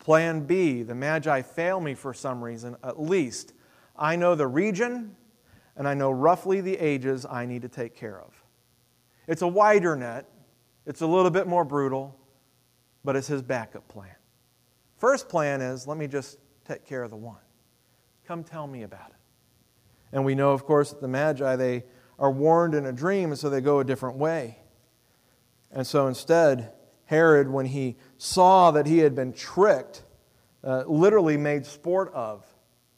Plan 0.00 0.40
B, 0.40 0.82
the 0.82 0.96
Magi 0.96 1.42
fail 1.42 1.78
me 1.78 1.94
for 1.94 2.12
some 2.12 2.42
reason, 2.42 2.74
at 2.82 3.00
least 3.00 3.52
I 3.94 4.16
know 4.16 4.34
the 4.34 4.48
region 4.48 5.14
and 5.76 5.86
I 5.86 5.94
know 5.94 6.10
roughly 6.10 6.60
the 6.60 6.76
ages 6.76 7.24
I 7.24 7.46
need 7.46 7.62
to 7.62 7.68
take 7.68 7.94
care 7.94 8.20
of. 8.20 8.35
It's 9.26 9.42
a 9.42 9.48
wider 9.48 9.96
net, 9.96 10.28
it's 10.86 11.00
a 11.00 11.06
little 11.06 11.30
bit 11.30 11.46
more 11.46 11.64
brutal, 11.64 12.18
but 13.04 13.16
it's 13.16 13.26
his 13.26 13.42
backup 13.42 13.88
plan. 13.88 14.14
First 14.98 15.28
plan 15.28 15.60
is 15.60 15.86
let 15.86 15.98
me 15.98 16.06
just 16.06 16.38
take 16.64 16.84
care 16.84 17.02
of 17.02 17.10
the 17.10 17.16
one. 17.16 17.36
Come 18.26 18.42
tell 18.42 18.66
me 18.66 18.82
about 18.82 19.10
it. 19.10 19.16
And 20.12 20.24
we 20.24 20.34
know, 20.34 20.52
of 20.52 20.64
course, 20.64 20.90
that 20.90 21.00
the 21.00 21.08
Magi, 21.08 21.56
they 21.56 21.84
are 22.18 22.30
warned 22.30 22.74
in 22.74 22.86
a 22.86 22.92
dream, 22.92 23.30
and 23.30 23.38
so 23.38 23.50
they 23.50 23.60
go 23.60 23.80
a 23.80 23.84
different 23.84 24.16
way. 24.16 24.58
And 25.70 25.86
so 25.86 26.06
instead, 26.06 26.72
Herod, 27.04 27.50
when 27.50 27.66
he 27.66 27.96
saw 28.16 28.70
that 28.72 28.86
he 28.86 28.98
had 28.98 29.14
been 29.14 29.32
tricked, 29.32 30.04
uh, 30.64 30.84
literally 30.86 31.36
made 31.36 31.66
sport 31.66 32.12
of, 32.14 32.44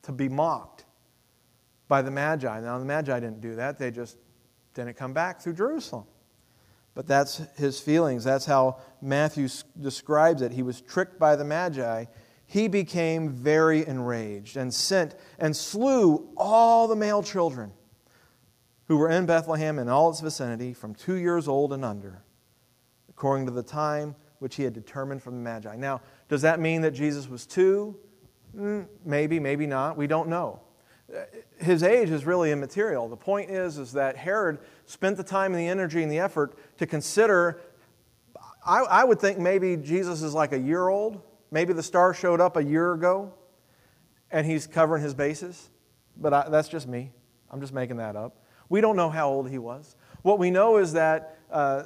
to 0.02 0.12
be 0.12 0.28
mocked 0.28 0.84
by 1.88 2.00
the 2.02 2.10
Magi. 2.10 2.60
Now, 2.60 2.78
the 2.78 2.84
Magi 2.84 3.18
didn't 3.20 3.40
do 3.40 3.56
that, 3.56 3.78
they 3.78 3.90
just 3.90 4.16
didn't 4.74 4.94
come 4.94 5.12
back 5.12 5.40
through 5.40 5.54
Jerusalem. 5.54 6.04
But 6.98 7.06
that's 7.06 7.40
his 7.56 7.78
feelings. 7.78 8.24
That's 8.24 8.44
how 8.44 8.78
Matthew 9.00 9.46
describes 9.80 10.42
it. 10.42 10.50
He 10.50 10.64
was 10.64 10.80
tricked 10.80 11.16
by 11.16 11.36
the 11.36 11.44
Magi. 11.44 12.06
He 12.44 12.66
became 12.66 13.30
very 13.30 13.86
enraged 13.86 14.56
and 14.56 14.74
sent 14.74 15.14
and 15.38 15.54
slew 15.54 16.28
all 16.36 16.88
the 16.88 16.96
male 16.96 17.22
children 17.22 17.70
who 18.88 18.96
were 18.96 19.10
in 19.10 19.26
Bethlehem 19.26 19.78
and 19.78 19.88
all 19.88 20.10
its 20.10 20.20
vicinity 20.20 20.74
from 20.74 20.92
two 20.92 21.14
years 21.14 21.46
old 21.46 21.72
and 21.72 21.84
under 21.84 22.24
according 23.08 23.46
to 23.46 23.52
the 23.52 23.62
time 23.62 24.16
which 24.40 24.56
he 24.56 24.64
had 24.64 24.72
determined 24.72 25.22
from 25.22 25.36
the 25.36 25.40
Magi. 25.40 25.76
Now, 25.76 26.00
does 26.28 26.42
that 26.42 26.58
mean 26.58 26.80
that 26.82 26.90
Jesus 26.90 27.28
was 27.28 27.46
two? 27.46 27.96
Mm, 28.56 28.88
maybe, 29.04 29.38
maybe 29.38 29.68
not. 29.68 29.96
We 29.96 30.08
don't 30.08 30.28
know. 30.28 30.62
His 31.58 31.82
age 31.82 32.10
is 32.10 32.26
really 32.26 32.52
immaterial. 32.52 33.08
The 33.08 33.16
point 33.16 33.50
is, 33.50 33.78
is 33.78 33.92
that 33.92 34.16
Herod 34.16 34.58
spent 34.84 35.16
the 35.16 35.24
time 35.24 35.52
and 35.52 35.60
the 35.60 35.68
energy 35.68 36.02
and 36.02 36.12
the 36.12 36.18
effort 36.18 36.58
to 36.78 36.86
consider. 36.86 37.60
I, 38.66 38.80
I 38.80 39.04
would 39.04 39.18
think 39.18 39.38
maybe 39.38 39.76
Jesus 39.76 40.22
is 40.22 40.34
like 40.34 40.52
a 40.52 40.58
year 40.58 40.88
old. 40.88 41.22
Maybe 41.50 41.72
the 41.72 41.82
star 41.82 42.12
showed 42.12 42.40
up 42.40 42.56
a 42.56 42.62
year 42.62 42.92
ago 42.92 43.32
and 44.30 44.46
he's 44.46 44.66
covering 44.66 45.02
his 45.02 45.14
bases. 45.14 45.70
But 46.16 46.34
I, 46.34 46.48
that's 46.50 46.68
just 46.68 46.86
me. 46.86 47.12
I'm 47.50 47.60
just 47.60 47.72
making 47.72 47.96
that 47.96 48.16
up. 48.16 48.44
We 48.68 48.80
don't 48.80 48.96
know 48.96 49.08
how 49.08 49.30
old 49.30 49.48
he 49.48 49.58
was. 49.58 49.96
What 50.22 50.38
we 50.38 50.50
know 50.50 50.76
is 50.76 50.92
that 50.92 51.38
uh, 51.50 51.84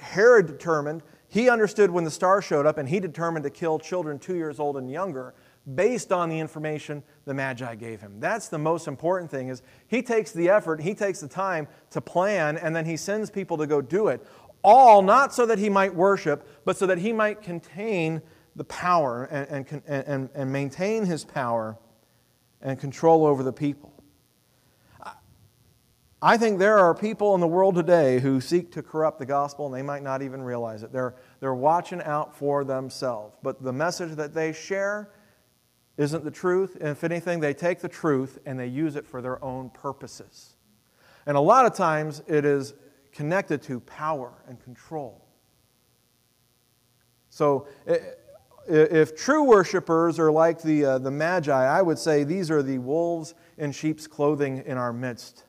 Herod 0.00 0.46
determined, 0.46 1.02
he 1.28 1.48
understood 1.48 1.90
when 1.90 2.04
the 2.04 2.10
star 2.10 2.42
showed 2.42 2.66
up, 2.66 2.76
and 2.76 2.86
he 2.86 3.00
determined 3.00 3.44
to 3.44 3.50
kill 3.50 3.78
children 3.78 4.18
two 4.18 4.34
years 4.34 4.60
old 4.60 4.76
and 4.76 4.90
younger 4.90 5.34
based 5.74 6.12
on 6.12 6.28
the 6.28 6.38
information 6.38 7.02
the 7.24 7.34
Magi 7.34 7.74
gave 7.76 8.00
him. 8.00 8.18
That's 8.18 8.48
the 8.48 8.58
most 8.58 8.88
important 8.88 9.30
thing 9.30 9.48
is 9.48 9.62
he 9.86 10.02
takes 10.02 10.32
the 10.32 10.48
effort, 10.48 10.80
he 10.80 10.94
takes 10.94 11.20
the 11.20 11.28
time 11.28 11.68
to 11.90 12.00
plan, 12.00 12.56
and 12.56 12.74
then 12.74 12.84
he 12.84 12.96
sends 12.96 13.30
people 13.30 13.58
to 13.58 13.66
go 13.66 13.80
do 13.80 14.08
it. 14.08 14.26
All 14.62 15.02
not 15.02 15.34
so 15.34 15.46
that 15.46 15.58
he 15.58 15.68
might 15.68 15.94
worship, 15.94 16.46
but 16.64 16.76
so 16.76 16.86
that 16.86 16.98
he 16.98 17.12
might 17.12 17.42
contain 17.42 18.22
the 18.54 18.64
power 18.64 19.24
and, 19.24 19.66
and, 19.68 19.82
and, 19.86 20.28
and 20.34 20.52
maintain 20.52 21.04
his 21.04 21.24
power 21.24 21.78
and 22.60 22.78
control 22.78 23.24
over 23.26 23.42
the 23.42 23.52
people. 23.52 23.92
I 26.24 26.36
think 26.36 26.60
there 26.60 26.78
are 26.78 26.94
people 26.94 27.34
in 27.34 27.40
the 27.40 27.48
world 27.48 27.74
today 27.74 28.20
who 28.20 28.40
seek 28.40 28.70
to 28.72 28.82
corrupt 28.82 29.18
the 29.18 29.26
gospel 29.26 29.66
and 29.66 29.74
they 29.74 29.82
might 29.82 30.04
not 30.04 30.22
even 30.22 30.40
realize 30.40 30.84
it. 30.84 30.92
They're, 30.92 31.16
they're 31.40 31.52
watching 31.52 32.00
out 32.02 32.36
for 32.36 32.62
themselves. 32.62 33.36
But 33.42 33.60
the 33.60 33.72
message 33.72 34.12
that 34.12 34.32
they 34.32 34.52
share 34.52 35.10
isn't 35.96 36.24
the 36.24 36.30
truth. 36.30 36.76
And 36.80 36.88
if 36.88 37.04
anything, 37.04 37.40
they 37.40 37.54
take 37.54 37.80
the 37.80 37.88
truth 37.88 38.38
and 38.46 38.58
they 38.58 38.66
use 38.66 38.96
it 38.96 39.06
for 39.06 39.20
their 39.20 39.42
own 39.44 39.70
purposes. 39.70 40.56
And 41.26 41.36
a 41.36 41.40
lot 41.40 41.66
of 41.66 41.74
times 41.74 42.22
it 42.26 42.44
is 42.44 42.74
connected 43.12 43.62
to 43.62 43.80
power 43.80 44.32
and 44.48 44.62
control. 44.62 45.24
So 47.30 47.66
if 48.66 49.16
true 49.16 49.44
worshipers 49.44 50.18
are 50.18 50.30
like 50.30 50.62
the, 50.62 50.84
uh, 50.84 50.98
the 50.98 51.10
Magi, 51.10 51.52
I 51.52 51.82
would 51.82 51.98
say 51.98 52.24
these 52.24 52.50
are 52.50 52.62
the 52.62 52.78
wolves 52.78 53.34
in 53.58 53.72
sheep's 53.72 54.06
clothing 54.06 54.62
in 54.66 54.76
our 54.76 54.92
midst. 54.92 55.44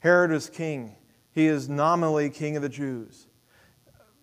Herod 0.00 0.32
is 0.32 0.50
king. 0.50 0.96
He 1.32 1.46
is 1.46 1.68
nominally 1.68 2.30
king 2.30 2.56
of 2.56 2.62
the 2.62 2.68
Jews. 2.68 3.26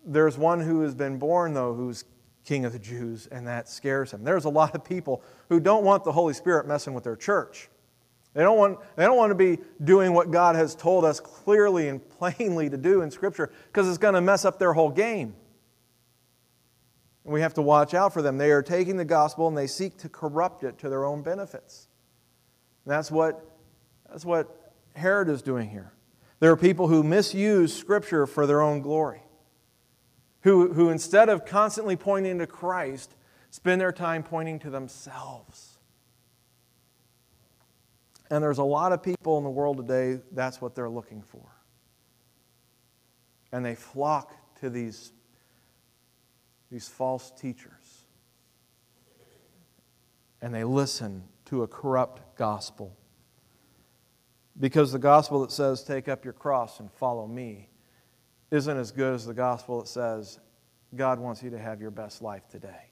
There's 0.05 0.37
one 0.37 0.61
who 0.61 0.81
has 0.81 0.95
been 0.95 1.17
born, 1.17 1.53
though, 1.53 1.73
who's 1.73 2.05
king 2.51 2.65
of 2.65 2.73
the 2.73 2.79
Jews, 2.79 3.29
and 3.31 3.47
that 3.47 3.69
scares 3.69 4.11
him. 4.11 4.25
There's 4.25 4.43
a 4.43 4.49
lot 4.49 4.75
of 4.75 4.83
people 4.83 5.23
who 5.47 5.61
don't 5.61 5.85
want 5.85 6.03
the 6.03 6.11
Holy 6.11 6.33
Spirit 6.33 6.67
messing 6.67 6.93
with 6.93 7.05
their 7.05 7.15
church. 7.15 7.69
They 8.33 8.43
don't 8.43 8.57
want, 8.57 8.79
they 8.97 9.05
don't 9.05 9.15
want 9.15 9.31
to 9.31 9.35
be 9.35 9.59
doing 9.81 10.11
what 10.11 10.31
God 10.31 10.57
has 10.57 10.75
told 10.75 11.05
us 11.05 11.21
clearly 11.21 11.87
and 11.87 12.01
plainly 12.09 12.69
to 12.69 12.75
do 12.75 13.03
in 13.03 13.09
Scripture 13.09 13.53
because 13.67 13.87
it's 13.87 13.97
going 13.97 14.15
to 14.15 14.21
mess 14.21 14.43
up 14.43 14.59
their 14.59 14.73
whole 14.73 14.89
game. 14.89 15.33
And 17.23 17.33
we 17.33 17.39
have 17.39 17.53
to 17.53 17.61
watch 17.61 17.93
out 17.93 18.11
for 18.11 18.21
them. 18.21 18.37
They 18.37 18.51
are 18.51 18.61
taking 18.61 18.97
the 18.97 19.05
gospel 19.05 19.47
and 19.47 19.57
they 19.57 19.67
seek 19.67 19.97
to 19.99 20.09
corrupt 20.09 20.65
it 20.65 20.77
to 20.79 20.89
their 20.89 21.05
own 21.05 21.21
benefits. 21.21 21.87
And 22.83 22.91
that's 22.91 23.09
what, 23.09 23.45
that's 24.09 24.25
what 24.25 24.73
Herod 24.93 25.29
is 25.29 25.41
doing 25.41 25.69
here. 25.69 25.93
There 26.41 26.51
are 26.51 26.57
people 26.57 26.89
who 26.89 27.01
misuse 27.01 27.73
Scripture 27.73 28.27
for 28.27 28.45
their 28.45 28.61
own 28.61 28.81
glory, 28.81 29.21
who, 30.41 30.73
who 30.73 30.89
instead 30.89 31.29
of 31.29 31.45
constantly 31.45 31.95
pointing 31.95 32.39
to 32.39 32.47
Christ, 32.47 33.15
spend 33.49 33.79
their 33.79 33.91
time 33.91 34.23
pointing 34.23 34.59
to 34.59 34.69
themselves. 34.69 35.77
And 38.29 38.43
there's 38.43 38.59
a 38.59 38.63
lot 38.63 38.93
of 38.93 39.03
people 39.03 39.37
in 39.37 39.43
the 39.43 39.49
world 39.49 39.77
today, 39.77 40.21
that's 40.31 40.61
what 40.61 40.73
they're 40.73 40.89
looking 40.89 41.21
for. 41.21 41.45
And 43.51 43.65
they 43.65 43.75
flock 43.75 44.33
to 44.61 44.69
these, 44.69 45.11
these 46.71 46.87
false 46.87 47.29
teachers. 47.31 48.05
And 50.41 50.55
they 50.55 50.63
listen 50.63 51.23
to 51.45 51.63
a 51.63 51.67
corrupt 51.67 52.37
gospel. 52.37 52.95
Because 54.57 54.93
the 54.93 54.99
gospel 54.99 55.41
that 55.41 55.51
says, 55.51 55.83
take 55.83 56.07
up 56.07 56.23
your 56.23 56.33
cross 56.33 56.79
and 56.79 56.89
follow 56.89 57.27
me, 57.27 57.67
isn't 58.51 58.77
as 58.77 58.91
good 58.91 59.15
as 59.15 59.25
the 59.25 59.33
gospel 59.33 59.79
that 59.79 59.87
says, 59.87 60.39
God 60.93 61.19
wants 61.19 61.41
you 61.41 61.49
to 61.51 61.59
have 61.59 61.81
your 61.81 61.91
best 61.91 62.21
life 62.21 62.47
today. 62.49 62.91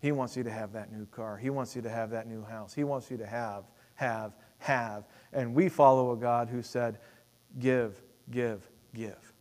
He 0.00 0.12
wants 0.12 0.36
you 0.36 0.44
to 0.44 0.50
have 0.50 0.72
that 0.74 0.92
new 0.92 1.06
car. 1.06 1.36
He 1.36 1.50
wants 1.50 1.74
you 1.74 1.82
to 1.82 1.90
have 1.90 2.10
that 2.10 2.28
new 2.28 2.44
house. 2.44 2.72
He 2.74 2.84
wants 2.84 3.10
you 3.10 3.16
to 3.16 3.26
have, 3.26 3.64
have, 3.94 4.36
have. 4.58 5.08
And 5.32 5.54
we 5.54 5.68
follow 5.68 6.12
a 6.12 6.16
God 6.16 6.48
who 6.48 6.62
said, 6.62 6.98
give, 7.58 8.00
give, 8.30 8.68
give. 8.94 9.32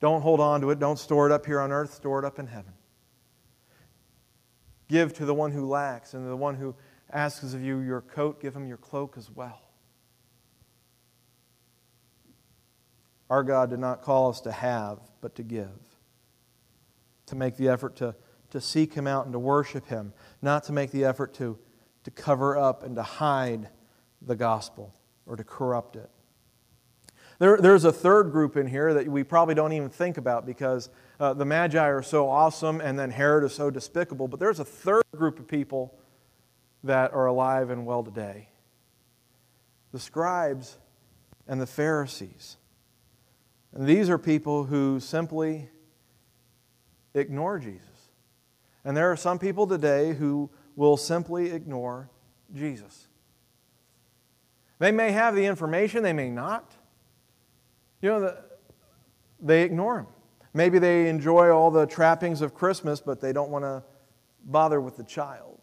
Don't 0.00 0.22
hold 0.22 0.40
on 0.40 0.62
to 0.62 0.70
it. 0.70 0.78
Don't 0.78 0.98
store 0.98 1.26
it 1.26 1.32
up 1.32 1.44
here 1.44 1.60
on 1.60 1.70
earth. 1.70 1.92
Store 1.92 2.18
it 2.18 2.24
up 2.24 2.38
in 2.38 2.46
heaven. 2.46 2.72
Give 4.88 5.12
to 5.14 5.24
the 5.24 5.34
one 5.34 5.52
who 5.52 5.68
lacks, 5.68 6.14
and 6.14 6.26
the 6.28 6.34
one 6.34 6.56
who 6.56 6.74
asks 7.12 7.54
of 7.54 7.62
you 7.62 7.78
your 7.78 8.00
coat, 8.00 8.40
give 8.40 8.56
him 8.56 8.66
your 8.66 8.78
cloak 8.78 9.14
as 9.16 9.30
well. 9.30 9.60
Our 13.30 13.44
God 13.44 13.70
did 13.70 13.78
not 13.78 14.02
call 14.02 14.28
us 14.28 14.40
to 14.42 14.52
have, 14.52 14.98
but 15.20 15.36
to 15.36 15.42
give. 15.42 15.70
To 17.26 17.36
make 17.36 17.56
the 17.56 17.68
effort 17.68 17.96
to, 17.96 18.16
to 18.50 18.60
seek 18.60 18.92
Him 18.92 19.06
out 19.06 19.24
and 19.24 19.32
to 19.32 19.38
worship 19.38 19.86
Him, 19.86 20.12
not 20.42 20.64
to 20.64 20.72
make 20.72 20.90
the 20.90 21.04
effort 21.04 21.32
to, 21.34 21.56
to 22.04 22.10
cover 22.10 22.58
up 22.58 22.82
and 22.82 22.96
to 22.96 23.02
hide 23.02 23.68
the 24.20 24.34
gospel 24.34 24.94
or 25.26 25.36
to 25.36 25.44
corrupt 25.44 25.94
it. 25.94 26.10
There, 27.38 27.56
there's 27.56 27.84
a 27.84 27.92
third 27.92 28.32
group 28.32 28.56
in 28.56 28.66
here 28.66 28.92
that 28.92 29.08
we 29.08 29.22
probably 29.22 29.54
don't 29.54 29.72
even 29.72 29.88
think 29.88 30.18
about 30.18 30.44
because 30.44 30.90
uh, 31.18 31.32
the 31.32 31.46
Magi 31.46 31.78
are 31.78 32.02
so 32.02 32.28
awesome 32.28 32.82
and 32.82 32.98
then 32.98 33.10
Herod 33.10 33.44
is 33.44 33.54
so 33.54 33.70
despicable. 33.70 34.28
But 34.28 34.40
there's 34.40 34.60
a 34.60 34.64
third 34.64 35.04
group 35.16 35.38
of 35.38 35.48
people 35.48 35.94
that 36.84 37.12
are 37.12 37.26
alive 37.26 37.70
and 37.70 37.86
well 37.86 38.02
today 38.02 38.48
the 39.92 39.98
scribes 39.98 40.78
and 41.48 41.60
the 41.60 41.66
Pharisees. 41.66 42.56
And 43.74 43.86
these 43.86 44.10
are 44.10 44.18
people 44.18 44.64
who 44.64 45.00
simply 45.00 45.68
ignore 47.14 47.58
Jesus. 47.58 47.86
And 48.84 48.96
there 48.96 49.10
are 49.10 49.16
some 49.16 49.38
people 49.38 49.66
today 49.66 50.14
who 50.14 50.50
will 50.76 50.96
simply 50.96 51.50
ignore 51.50 52.08
Jesus. 52.54 53.08
They 54.78 54.90
may 54.90 55.12
have 55.12 55.34
the 55.34 55.44
information, 55.44 56.02
they 56.02 56.12
may 56.12 56.30
not. 56.30 56.72
You 58.00 58.08
know, 58.08 58.36
they 59.40 59.62
ignore 59.62 60.00
him. 60.00 60.06
Maybe 60.54 60.78
they 60.78 61.08
enjoy 61.08 61.50
all 61.50 61.70
the 61.70 61.86
trappings 61.86 62.40
of 62.40 62.54
Christmas, 62.54 63.00
but 63.00 63.20
they 63.20 63.32
don't 63.32 63.50
want 63.50 63.64
to 63.64 63.84
bother 64.44 64.80
with 64.80 64.96
the 64.96 65.04
child. 65.04 65.58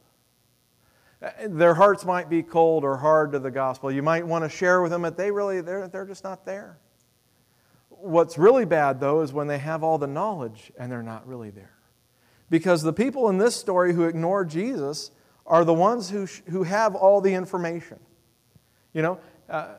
Their 1.47 1.73
hearts 1.73 2.05
might 2.05 2.29
be 2.29 2.43
cold 2.43 2.83
or 2.83 2.95
hard 2.95 3.31
to 3.31 3.39
the 3.39 3.49
gospel. 3.49 3.91
You 3.91 4.03
might 4.03 4.25
want 4.25 4.43
to 4.43 4.49
share 4.49 4.83
with 4.83 4.91
them, 4.91 5.01
but 5.01 5.17
they 5.17 5.31
really, 5.31 5.61
they're, 5.61 5.87
they're 5.87 6.05
just 6.05 6.23
not 6.23 6.45
there. 6.45 6.77
What's 7.99 8.37
really 8.37 8.65
bad, 8.65 8.99
though, 8.99 9.21
is 9.21 9.33
when 9.33 9.47
they 9.47 9.57
have 9.57 9.83
all 9.83 9.97
the 9.97 10.07
knowledge 10.07 10.71
and 10.77 10.91
they're 10.91 11.03
not 11.03 11.27
really 11.27 11.49
there. 11.49 11.73
Because 12.49 12.81
the 12.81 12.93
people 12.93 13.29
in 13.29 13.37
this 13.37 13.55
story 13.55 13.93
who 13.93 14.03
ignore 14.03 14.45
Jesus 14.45 15.11
are 15.45 15.65
the 15.65 15.73
ones 15.73 16.09
who, 16.09 16.27
who 16.49 16.63
have 16.63 16.95
all 16.95 17.21
the 17.21 17.33
information. 17.33 17.99
You 18.93 19.01
know, 19.01 19.19
uh, 19.49 19.75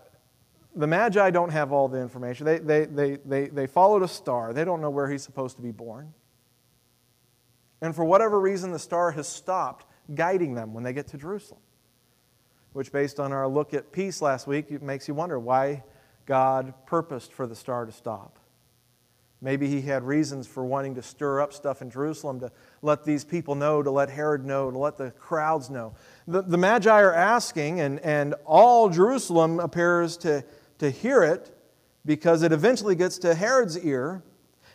the 0.75 0.87
Magi 0.87 1.31
don't 1.31 1.51
have 1.51 1.73
all 1.73 1.89
the 1.89 2.01
information. 2.01 2.47
They, 2.47 2.59
they, 2.59 2.85
they, 2.85 3.17
they, 3.25 3.49
they 3.49 3.67
followed 3.67 4.03
a 4.03 4.09
star, 4.09 4.53
they 4.53 4.65
don't 4.65 4.81
know 4.81 4.91
where 4.91 5.11
he's 5.11 5.23
supposed 5.23 5.57
to 5.57 5.63
be 5.63 5.73
born. 5.73 6.13
And 7.81 7.95
for 7.95 8.05
whatever 8.05 8.41
reason, 8.41 8.73
the 8.73 8.79
star 8.79 9.11
has 9.13 9.29
stopped 9.29 9.87
guiding 10.15 10.55
them 10.55 10.75
when 10.75 10.85
they 10.85 10.93
get 10.93 11.07
to 11.09 11.19
Jerusalem. 11.19 11.61
Which, 12.73 12.93
based 12.93 13.19
on 13.19 13.33
our 13.33 13.49
look 13.49 13.73
at 13.73 13.93
peace 13.93 14.21
last 14.21 14.47
week, 14.47 14.67
it 14.71 14.83
makes 14.83 15.09
you 15.09 15.15
wonder 15.15 15.39
why 15.39 15.83
God 16.29 16.75
purposed 16.85 17.33
for 17.33 17.47
the 17.47 17.57
star 17.57 17.87
to 17.87 17.91
stop. 17.91 18.39
Maybe 19.41 19.67
he 19.67 19.81
had 19.81 20.03
reasons 20.03 20.47
for 20.47 20.63
wanting 20.63 20.97
to 20.97 21.03
stir 21.03 21.41
up 21.41 21.55
stuff 21.55 21.81
in 21.81 21.91
Jerusalem 21.91 22.41
to 22.41 22.53
let 22.83 23.03
these 23.03 23.25
people 23.25 23.55
know, 23.55 23.83
to 23.83 23.91
let 23.91 24.11
Herod 24.11 24.45
know, 24.45 24.71
to 24.71 24.77
let 24.77 24.99
the 24.99 25.11
crowds 25.13 25.71
know. 25.71 25.95
The, 26.27 26.43
the 26.43 26.59
Magi 26.59 26.91
are 26.91 27.15
asking, 27.15 27.81
and, 27.81 27.99
and 28.01 28.35
all 28.45 28.91
Jerusalem 28.91 29.59
appears 29.59 30.19
to, 30.19 30.45
to 30.81 30.91
hear 30.91 31.23
it 31.23 31.51
because 32.05 32.43
it 32.43 32.53
eventually 32.53 32.95
gets 32.95 33.17
to 33.19 33.35
Herod's 33.35 33.79
ear. 33.79 34.23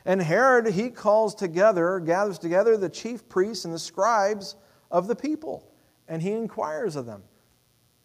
And 0.06 0.24
Herod, 0.24 0.74
he 0.74 0.89
calls 0.89 1.36
together, 1.36 2.00
gathers 2.00 2.39
together 2.39 2.78
the 2.78 2.89
chief 2.89 3.30
priests 3.30 3.63
and 3.63 3.74
the 3.74 3.80
scribes 3.80 4.56
of 4.89 5.08
the 5.08 5.16
people. 5.16 5.72
And 6.08 6.20
he 6.20 6.32
inquires 6.32 6.96
of 6.96 7.06
them 7.06 7.22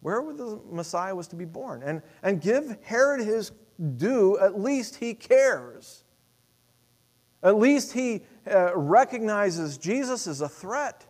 where 0.01 0.21
the 0.33 0.59
Messiah 0.69 1.15
was 1.15 1.27
to 1.29 1.35
be 1.35 1.45
born. 1.45 1.83
And, 1.83 2.01
and 2.23 2.41
give 2.41 2.77
Herod 2.83 3.25
his 3.25 3.51
due, 3.97 4.37
at 4.39 4.59
least 4.59 4.97
he 4.97 5.13
cares. 5.13 6.03
At 7.41 7.57
least 7.57 7.93
he 7.93 8.21
uh, 8.49 8.75
recognizes 8.75 9.77
Jesus 9.77 10.27
as 10.27 10.41
a 10.41 10.49
threat. 10.49 11.05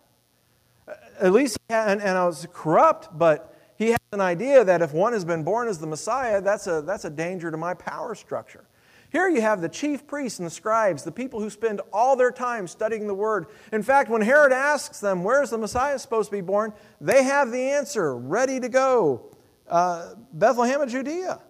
At 1.19 1.33
least, 1.33 1.57
and, 1.69 2.01
and 2.01 2.17
I 2.17 2.25
was 2.25 2.47
corrupt, 2.53 3.17
but 3.17 3.55
he 3.77 3.89
has 3.89 3.99
an 4.11 4.21
idea 4.21 4.63
that 4.63 4.81
if 4.81 4.93
one 4.93 5.13
has 5.13 5.25
been 5.25 5.43
born 5.43 5.67
as 5.67 5.79
the 5.79 5.87
Messiah, 5.87 6.41
that's 6.41 6.67
a, 6.67 6.81
that's 6.81 7.05
a 7.05 7.09
danger 7.09 7.51
to 7.51 7.57
my 7.57 7.73
power 7.73 8.15
structure. 8.15 8.65
Here 9.11 9.27
you 9.27 9.41
have 9.41 9.61
the 9.61 9.69
chief 9.69 10.05
priests 10.05 10.39
and 10.39 10.45
the 10.45 10.51
scribes, 10.51 11.03
the 11.03 11.11
people 11.11 11.39
who 11.39 11.49
spend 11.49 11.81
all 11.91 12.15
their 12.15 12.31
time 12.31 12.67
studying 12.67 13.07
the 13.07 13.13
Word. 13.13 13.47
In 13.71 13.81
fact, 13.81 14.09
when 14.09 14.21
Herod 14.21 14.51
asks 14.51 14.99
them, 14.99 15.23
Where's 15.23 15.49
the 15.49 15.57
Messiah 15.57 15.97
supposed 15.97 16.29
to 16.29 16.37
be 16.37 16.41
born? 16.41 16.73
they 17.01 17.23
have 17.23 17.51
the 17.51 17.71
answer 17.71 18.15
ready 18.15 18.59
to 18.59 18.69
go 18.69 19.35
uh, 19.67 20.13
Bethlehem 20.33 20.81
of 20.81 20.89
Judea. 20.89 21.41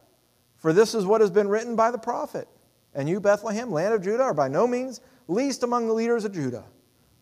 For 0.57 0.73
this 0.73 0.93
is 0.93 1.05
what 1.05 1.21
has 1.21 1.31
been 1.31 1.47
written 1.47 1.75
by 1.75 1.91
the 1.91 1.97
prophet. 1.97 2.47
And 2.93 3.07
you, 3.07 3.19
Bethlehem, 3.19 3.71
land 3.71 3.93
of 3.93 4.03
Judah, 4.03 4.23
are 4.23 4.33
by 4.33 4.47
no 4.47 4.67
means 4.67 5.01
least 5.27 5.63
among 5.63 5.87
the 5.87 5.93
leaders 5.93 6.25
of 6.25 6.33
Judah. 6.33 6.65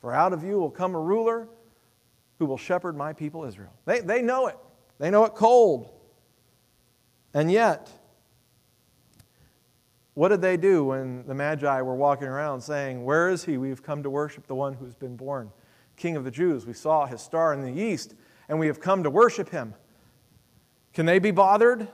For 0.02 0.14
out 0.14 0.34
of 0.34 0.44
you 0.44 0.60
will 0.60 0.70
come 0.70 0.96
a 0.96 1.00
ruler 1.00 1.48
who 2.40 2.46
will 2.46 2.58
shepherd 2.58 2.96
my 2.96 3.14
people 3.14 3.44
Israel. 3.44 3.74
They, 3.86 4.00
they 4.00 4.22
know 4.22 4.48
it, 4.48 4.58
they 5.00 5.10
know 5.10 5.26
it 5.26 5.34
cold. 5.34 5.92
And 7.34 7.52
yet, 7.52 7.92
what 10.18 10.30
did 10.30 10.42
they 10.42 10.58
do 10.58 10.86
when 10.86 11.24
the 11.28 11.36
Magi 11.36 11.80
were 11.84 11.94
walking 11.94 12.28
around 12.28 12.60
saying, 12.62 13.06
Where 13.06 13.30
is 13.30 13.44
he? 13.44 13.60
We've 13.60 13.84
come 13.84 14.02
to 14.02 14.10
worship 14.10 14.48
the 14.48 14.56
one 14.56 14.74
who's 14.74 14.96
been 14.96 15.16
born, 15.16 15.52
King 15.96 16.16
of 16.16 16.24
the 16.24 16.32
Jews. 16.32 16.66
We 16.66 16.74
saw 16.74 17.06
his 17.06 17.22
star 17.22 17.54
in 17.54 17.62
the 17.62 17.80
east, 17.80 18.16
and 18.50 18.58
we 18.58 18.66
have 18.66 18.80
come 18.80 19.04
to 19.04 19.12
worship 19.12 19.50
him. 19.50 19.76
Can 20.92 21.06
they 21.06 21.20
be 21.20 21.30
bothered? 21.30 21.88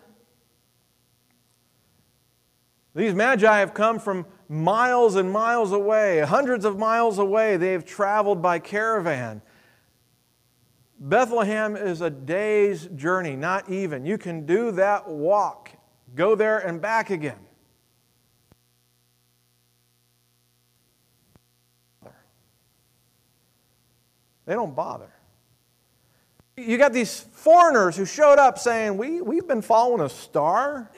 These 2.95 3.13
magi 3.13 3.59
have 3.59 3.73
come 3.73 3.99
from 3.99 4.25
miles 4.47 5.17
and 5.17 5.29
miles 5.29 5.73
away, 5.73 6.21
hundreds 6.21 6.63
of 6.63 6.79
miles 6.79 7.19
away. 7.19 7.57
They 7.57 7.73
have 7.73 7.83
traveled 7.83 8.41
by 8.41 8.59
caravan. 8.59 9.41
Bethlehem 10.97 11.75
is 11.75 11.99
a 11.99 12.09
day's 12.09 12.85
journey, 12.95 13.35
not 13.35 13.69
even. 13.69 14.05
You 14.05 14.17
can 14.17 14.45
do 14.45 14.71
that 14.71 15.09
walk, 15.09 15.71
go 16.15 16.35
there 16.35 16.59
and 16.59 16.79
back 16.79 17.09
again. 17.09 17.39
They 24.45 24.53
don't 24.53 24.75
bother. 24.75 25.11
You 26.55 26.77
got 26.77 26.93
these 26.93 27.19
foreigners 27.19 27.97
who 27.97 28.05
showed 28.05 28.37
up 28.37 28.59
saying, 28.59 28.97
we, 28.97 29.21
We've 29.21 29.47
been 29.47 29.61
following 29.61 30.01
a 30.01 30.09
star. 30.09 30.91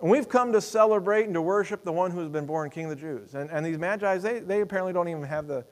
And 0.00 0.10
we've 0.10 0.28
come 0.28 0.52
to 0.52 0.60
celebrate 0.60 1.26
and 1.26 1.34
to 1.34 1.42
worship 1.42 1.84
the 1.84 1.92
one 1.92 2.10
who 2.10 2.18
has 2.18 2.28
been 2.28 2.44
born 2.44 2.70
King 2.70 2.86
of 2.86 2.90
the 2.90 2.96
Jews. 2.96 3.34
And, 3.34 3.48
and 3.50 3.64
these 3.64 3.78
magi, 3.78 4.18
they, 4.18 4.40
they 4.40 4.60
apparently 4.60 4.92
don't 4.92 5.08
even 5.08 5.22
have 5.22 5.46
the, 5.46 5.64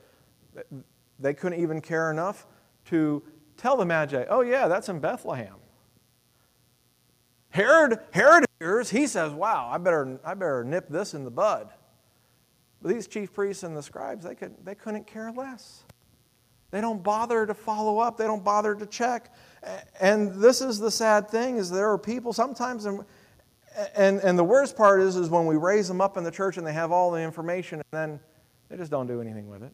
they 1.19 1.35
couldn't 1.35 1.61
even 1.61 1.81
care 1.81 2.13
enough 2.13 2.47
to 2.87 3.25
tell 3.57 3.77
the 3.77 3.85
magi, 3.85 4.25
oh, 4.31 4.43
yeah, 4.43 4.69
that's 4.69 4.89
in 4.89 5.01
Bethlehem. 5.01 5.57
Herod, 7.51 7.99
Herod 8.13 8.47
hears, 8.61 8.91
he 8.91 9.09
says, 9.09 9.33
wow, 9.33 9.69
I 9.71 9.79
better, 9.79 10.21
I 10.25 10.35
better 10.35 10.63
nip 10.63 10.89
this 10.89 11.13
in 11.13 11.25
the 11.25 11.31
bud. 11.31 11.69
But 12.81 12.93
these 12.95 13.09
chief 13.09 13.33
priests 13.33 13.65
and 13.65 13.77
the 13.77 13.83
scribes, 13.83 14.25
they, 14.25 14.37
could, 14.37 14.55
they 14.65 14.77
couldn't 14.77 15.09
care 15.09 15.33
less. 15.33 15.83
They 16.71 16.81
don't 16.81 17.03
bother 17.03 17.47
to 17.47 17.55
follow 17.55 17.99
up. 17.99 18.17
They 18.17 18.27
don't 18.27 18.45
bother 18.45 18.75
to 18.75 18.87
check. 18.87 19.35
And 20.01 20.41
this 20.41 20.61
is 20.61 20.79
the 20.79 20.91
sad 20.91 21.29
thing 21.29 21.57
is 21.57 21.71
there 21.71 21.91
are 21.91 21.99
people 21.99 22.33
sometimes, 22.33 22.87
and, 22.87 23.05
and 23.97 24.39
the 24.39 24.45
worst 24.45 24.77
part 24.77 25.01
is, 25.01 25.17
is 25.17 25.29
when 25.29 25.47
we 25.47 25.57
raise 25.57 25.89
them 25.89 26.01
up 26.01 26.17
in 26.17 26.25
the 26.25 26.31
church 26.31 26.59
and 26.59 26.67
they 26.67 26.73
have 26.73 26.93
all 26.93 27.11
the 27.11 27.21
information 27.21 27.81
and 27.81 27.87
then 27.91 28.21
they 28.69 28.77
just 28.77 28.91
don't 28.91 29.09
do 29.09 29.21
anything 29.21 29.49
with 29.49 29.63
it. 29.65 29.73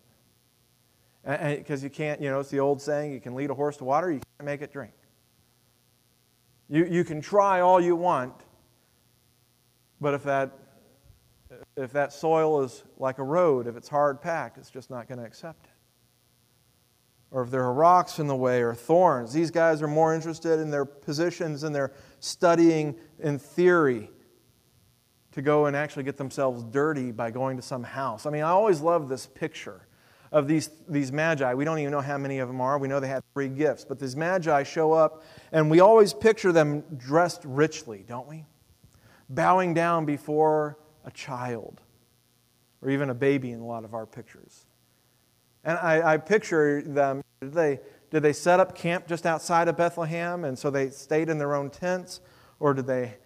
Because 1.59 1.82
you 1.82 1.90
can't, 1.90 2.20
you 2.20 2.30
know, 2.30 2.40
it's 2.40 2.50
the 2.50 2.61
old 2.61 2.80
saying, 2.80 3.12
you 3.12 3.20
can 3.20 3.35
lead 3.35 3.50
a 3.50 3.54
horse 3.54 3.76
to 3.78 3.85
water, 3.85 4.11
you 4.11 4.20
can't 4.38 4.46
make 4.46 4.62
it 4.62 4.72
drink. 4.72 4.92
You, 6.68 6.87
you 6.87 7.04
can 7.04 7.20
try 7.20 7.61
all 7.61 7.80
you 7.80 7.94
want, 7.94 8.32
but 10.00 10.14
if 10.14 10.24
that, 10.24 10.52
if 11.76 11.92
that 11.92 12.12
soil 12.12 12.62
is 12.62 12.85
like 12.98 13.18
a 13.18 13.22
road, 13.22 13.66
if 13.66 13.76
it's 13.76 13.88
hard 13.88 14.20
packed, 14.22 14.56
it's 14.56 14.70
just 14.70 14.88
not 14.88 15.09
going 15.09 15.18
to 15.18 15.24
accept 15.24 15.66
it 15.66 15.75
or 17.37 17.42
if 17.42 17.51
there 17.51 17.64
are 17.64 17.72
rocks 17.75 18.18
in 18.18 18.29
the 18.29 18.35
way 18.35 18.62
or 18.62 18.72
thorns. 18.72 19.31
These 19.31 19.51
guys 19.51 19.83
are 19.83 19.87
more 19.87 20.14
interested 20.14 20.59
in 20.59 20.70
their 20.70 20.87
positions 20.87 21.64
and 21.64 21.75
their 21.75 21.92
studying 22.18 22.96
in 23.18 23.38
theory 23.38 24.11
to 25.33 25.42
go 25.42 25.66
and 25.66 25.77
actually 25.77 26.05
get 26.05 26.16
themselves 26.16 26.64
dirty 26.64 27.12
by 27.12 27.31
going 27.31 27.59
to 27.59 27.62
some 27.62 27.83
house. 27.83 28.25
I 28.25 28.31
mean, 28.31 28.40
I 28.40 28.49
always 28.49 28.81
love 28.81 29.11
this 29.11 29.27
picture 29.27 29.87
of 30.33 30.49
these, 30.49 30.70
these 30.88 31.12
magi. 31.12 31.53
We 31.53 31.66
don't 31.66 31.79
even 31.79 31.92
know 31.92 32.01
how 32.01 32.16
many 32.16 32.38
of 32.38 32.49
them 32.49 32.62
are. 32.62 32.79
We 32.79 32.88
know 32.88 33.01
they 33.01 33.09
had 33.09 33.22
three 33.35 33.49
gifts, 33.49 33.85
but 33.85 33.99
these 33.99 34.16
magi 34.16 34.62
show 34.62 34.92
up, 34.92 35.22
and 35.53 35.70
we 35.70 35.81
always 35.81 36.14
picture 36.14 36.53
them 36.53 36.85
dressed 36.96 37.42
richly, 37.44 38.03
don't 38.09 38.27
we? 38.27 38.46
Bowing 39.29 39.75
down 39.75 40.07
before 40.07 40.79
a 41.05 41.11
child 41.11 41.83
or 42.81 42.88
even 42.88 43.11
a 43.11 43.14
baby 43.14 43.51
in 43.51 43.61
a 43.61 43.66
lot 43.66 43.85
of 43.85 43.92
our 43.92 44.07
pictures. 44.07 44.65
And 45.66 45.76
I, 45.79 46.14
I 46.14 46.16
picture 46.16 46.81
them, 46.81 47.22
did 47.40 47.52
they, 47.52 47.81
did 48.11 48.22
they 48.22 48.33
set 48.33 48.61
up 48.61 48.76
camp 48.76 49.09
just 49.09 49.26
outside 49.26 49.66
of 49.66 49.76
Bethlehem 49.76 50.44
and 50.44 50.57
so 50.57 50.70
they 50.70 50.90
stayed 50.90 51.29
in 51.29 51.38
their 51.38 51.55
own 51.55 51.70
tents? 51.70 52.20
Or 52.61 52.72
did 52.72 52.87
they, 52.87 53.16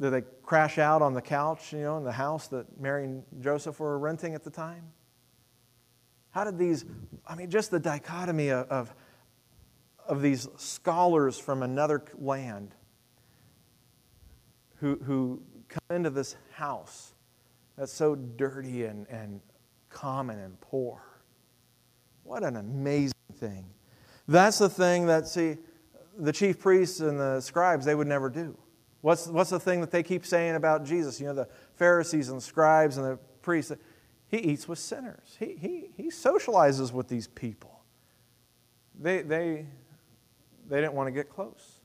did 0.00 0.10
they 0.10 0.22
crash 0.42 0.78
out 0.78 1.02
on 1.02 1.12
the 1.12 1.20
couch, 1.20 1.72
you 1.74 1.80
know, 1.80 1.98
in 1.98 2.04
the 2.04 2.12
house 2.12 2.48
that 2.48 2.80
Mary 2.80 3.04
and 3.04 3.22
Joseph 3.40 3.78
were 3.78 3.98
renting 3.98 4.34
at 4.34 4.42
the 4.42 4.50
time? 4.50 4.84
How 6.30 6.44
did 6.44 6.58
these, 6.58 6.86
I 7.26 7.34
mean, 7.36 7.50
just 7.50 7.70
the 7.70 7.78
dichotomy 7.78 8.48
of, 8.48 8.66
of, 8.68 8.94
of 10.08 10.22
these 10.22 10.48
scholars 10.56 11.38
from 11.38 11.62
another 11.62 12.02
land 12.18 12.74
who, 14.76 14.96
who 15.04 15.42
come 15.68 15.96
into 15.96 16.10
this 16.10 16.36
house 16.52 17.12
that's 17.76 17.92
so 17.92 18.14
dirty 18.14 18.84
and, 18.84 19.06
and 19.08 19.40
common 19.90 20.38
and 20.38 20.58
poor. 20.60 21.02
What 22.24 22.42
an 22.42 22.56
amazing 22.56 23.14
thing. 23.36 23.66
That's 24.26 24.58
the 24.58 24.68
thing 24.68 25.06
that, 25.06 25.28
see, 25.28 25.58
the 26.18 26.32
chief 26.32 26.58
priests 26.58 27.00
and 27.00 27.20
the 27.20 27.40
scribes, 27.40 27.84
they 27.84 27.94
would 27.94 28.06
never 28.06 28.28
do. 28.28 28.56
What's, 29.02 29.26
what's 29.26 29.50
the 29.50 29.60
thing 29.60 29.82
that 29.82 29.90
they 29.90 30.02
keep 30.02 30.24
saying 30.24 30.54
about 30.54 30.84
Jesus? 30.84 31.20
You 31.20 31.26
know, 31.26 31.34
the 31.34 31.48
Pharisees 31.76 32.30
and 32.30 32.38
the 32.38 32.44
scribes 32.44 32.96
and 32.96 33.06
the 33.06 33.18
priests, 33.42 33.70
he 34.28 34.38
eats 34.38 34.66
with 34.66 34.78
sinners. 34.78 35.36
He, 35.38 35.56
he, 35.60 35.90
he 35.96 36.04
socializes 36.04 36.90
with 36.90 37.08
these 37.08 37.28
people. 37.28 37.82
They, 38.98 39.20
they, 39.22 39.66
they 40.68 40.80
didn't 40.80 40.94
want 40.94 41.08
to 41.08 41.12
get 41.12 41.28
close. 41.28 41.80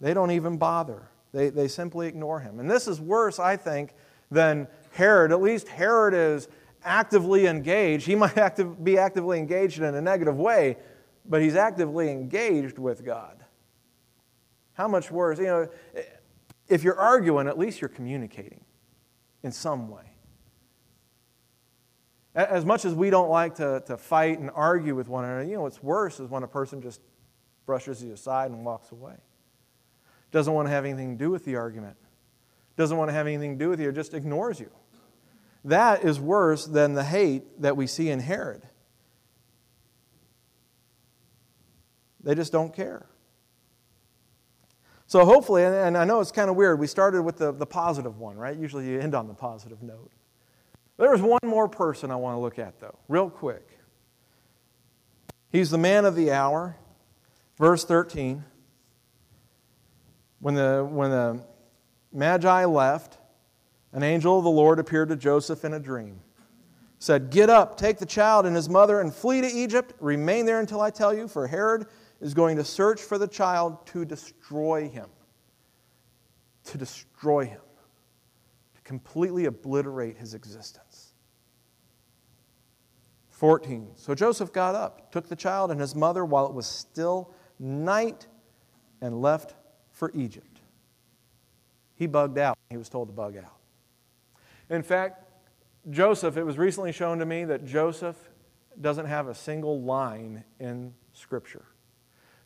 They 0.00 0.12
don't 0.12 0.32
even 0.32 0.58
bother. 0.58 1.08
They, 1.32 1.48
they 1.48 1.68
simply 1.68 2.06
ignore 2.06 2.40
him. 2.40 2.60
And 2.60 2.70
this 2.70 2.86
is 2.86 3.00
worse, 3.00 3.38
I 3.38 3.56
think, 3.56 3.94
than 4.30 4.68
Herod. 4.92 5.32
At 5.32 5.40
least 5.40 5.68
Herod 5.68 6.12
is 6.12 6.48
actively 6.84 7.46
engaged. 7.46 8.06
He 8.06 8.14
might 8.24 8.36
active, 8.38 8.82
be 8.82 8.98
actively 8.98 9.38
engaged 9.38 9.78
in 9.78 9.94
a 9.94 10.00
negative 10.00 10.36
way, 10.36 10.76
but 11.24 11.40
he's 11.42 11.56
actively 11.56 12.10
engaged 12.10 12.78
with 12.78 13.04
God. 13.04 13.44
How 14.74 14.88
much 14.88 15.10
worse? 15.10 15.38
You 15.38 15.44
know, 15.44 15.68
if 16.68 16.82
you're 16.82 16.98
arguing, 16.98 17.46
at 17.46 17.58
least 17.58 17.80
you're 17.80 17.88
communicating 17.88 18.64
in 19.42 19.52
some 19.52 19.88
way. 19.88 20.02
As 22.34 22.64
much 22.64 22.84
as 22.84 22.94
we 22.94 23.10
don't 23.10 23.30
like 23.30 23.54
to, 23.56 23.82
to 23.86 23.96
fight 23.96 24.40
and 24.40 24.50
argue 24.52 24.96
with 24.96 25.08
one 25.08 25.24
another, 25.24 25.44
you 25.44 25.54
know 25.54 25.62
what's 25.62 25.82
worse 25.82 26.18
is 26.18 26.28
when 26.28 26.42
a 26.42 26.48
person 26.48 26.82
just 26.82 27.00
brushes 27.64 28.02
you 28.02 28.12
aside 28.12 28.50
and 28.50 28.64
walks 28.64 28.90
away. 28.90 29.14
Doesn't 30.32 30.52
want 30.52 30.66
to 30.66 30.70
have 30.72 30.84
anything 30.84 31.16
to 31.16 31.24
do 31.24 31.30
with 31.30 31.44
the 31.44 31.54
argument. 31.54 31.96
Doesn't 32.76 32.96
want 32.96 33.08
to 33.08 33.12
have 33.12 33.28
anything 33.28 33.56
to 33.56 33.64
do 33.64 33.70
with 33.70 33.78
you, 33.78 33.88
or 33.88 33.92
just 33.92 34.14
ignores 34.14 34.58
you. 34.58 34.70
That 35.64 36.04
is 36.04 36.20
worse 36.20 36.66
than 36.66 36.94
the 36.94 37.04
hate 37.04 37.62
that 37.62 37.76
we 37.76 37.86
see 37.86 38.10
in 38.10 38.20
Herod. 38.20 38.62
They 42.22 42.34
just 42.34 42.52
don't 42.52 42.74
care. 42.74 43.06
So, 45.06 45.24
hopefully, 45.24 45.64
and 45.64 45.96
I 45.96 46.04
know 46.04 46.20
it's 46.20 46.32
kind 46.32 46.50
of 46.50 46.56
weird, 46.56 46.78
we 46.78 46.86
started 46.86 47.22
with 47.22 47.36
the, 47.36 47.52
the 47.52 47.66
positive 47.66 48.18
one, 48.18 48.36
right? 48.36 48.56
Usually 48.56 48.88
you 48.88 48.98
end 48.98 49.14
on 49.14 49.28
the 49.28 49.34
positive 49.34 49.82
note. 49.82 50.10
There's 50.96 51.20
one 51.20 51.40
more 51.44 51.68
person 51.68 52.10
I 52.10 52.16
want 52.16 52.36
to 52.36 52.40
look 52.40 52.58
at, 52.58 52.80
though, 52.80 52.98
real 53.08 53.28
quick. 53.28 53.78
He's 55.50 55.70
the 55.70 55.78
man 55.78 56.04
of 56.04 56.16
the 56.16 56.32
hour. 56.32 56.76
Verse 57.58 57.84
13. 57.84 58.44
When 60.40 60.54
the, 60.54 60.86
when 60.88 61.10
the 61.10 61.40
Magi 62.12 62.64
left, 62.64 63.18
an 63.94 64.02
angel 64.02 64.36
of 64.36 64.44
the 64.44 64.50
Lord 64.50 64.80
appeared 64.80 65.08
to 65.08 65.16
Joseph 65.16 65.64
in 65.64 65.72
a 65.72 65.80
dream. 65.80 66.20
Said, 66.98 67.30
Get 67.30 67.48
up, 67.48 67.76
take 67.76 67.98
the 67.98 68.06
child 68.06 68.44
and 68.44 68.54
his 68.54 68.68
mother, 68.68 69.00
and 69.00 69.14
flee 69.14 69.40
to 69.40 69.46
Egypt. 69.46 69.94
Remain 70.00 70.46
there 70.46 70.58
until 70.58 70.80
I 70.80 70.90
tell 70.90 71.14
you, 71.14 71.28
for 71.28 71.46
Herod 71.46 71.86
is 72.20 72.34
going 72.34 72.56
to 72.56 72.64
search 72.64 73.00
for 73.00 73.18
the 73.18 73.28
child 73.28 73.86
to 73.88 74.04
destroy 74.04 74.88
him. 74.88 75.06
To 76.64 76.78
destroy 76.78 77.46
him. 77.46 77.60
To 78.74 78.80
completely 78.82 79.44
obliterate 79.44 80.18
his 80.18 80.34
existence. 80.34 81.14
14. 83.28 83.90
So 83.94 84.14
Joseph 84.14 84.52
got 84.52 84.74
up, 84.74 85.12
took 85.12 85.28
the 85.28 85.36
child 85.36 85.70
and 85.70 85.80
his 85.80 85.94
mother 85.94 86.24
while 86.24 86.46
it 86.46 86.52
was 86.52 86.66
still 86.66 87.32
night, 87.60 88.26
and 89.00 89.20
left 89.20 89.54
for 89.92 90.10
Egypt. 90.14 90.60
He 91.94 92.06
bugged 92.06 92.38
out. 92.38 92.58
He 92.70 92.76
was 92.76 92.88
told 92.88 93.08
to 93.08 93.12
bug 93.12 93.36
out. 93.36 93.58
In 94.70 94.82
fact, 94.82 95.24
Joseph, 95.90 96.36
it 96.36 96.44
was 96.44 96.56
recently 96.56 96.92
shown 96.92 97.18
to 97.18 97.26
me 97.26 97.44
that 97.44 97.64
Joseph 97.64 98.16
doesn't 98.80 99.06
have 99.06 99.28
a 99.28 99.34
single 99.34 99.80
line 99.82 100.44
in 100.58 100.94
Scripture. 101.12 101.66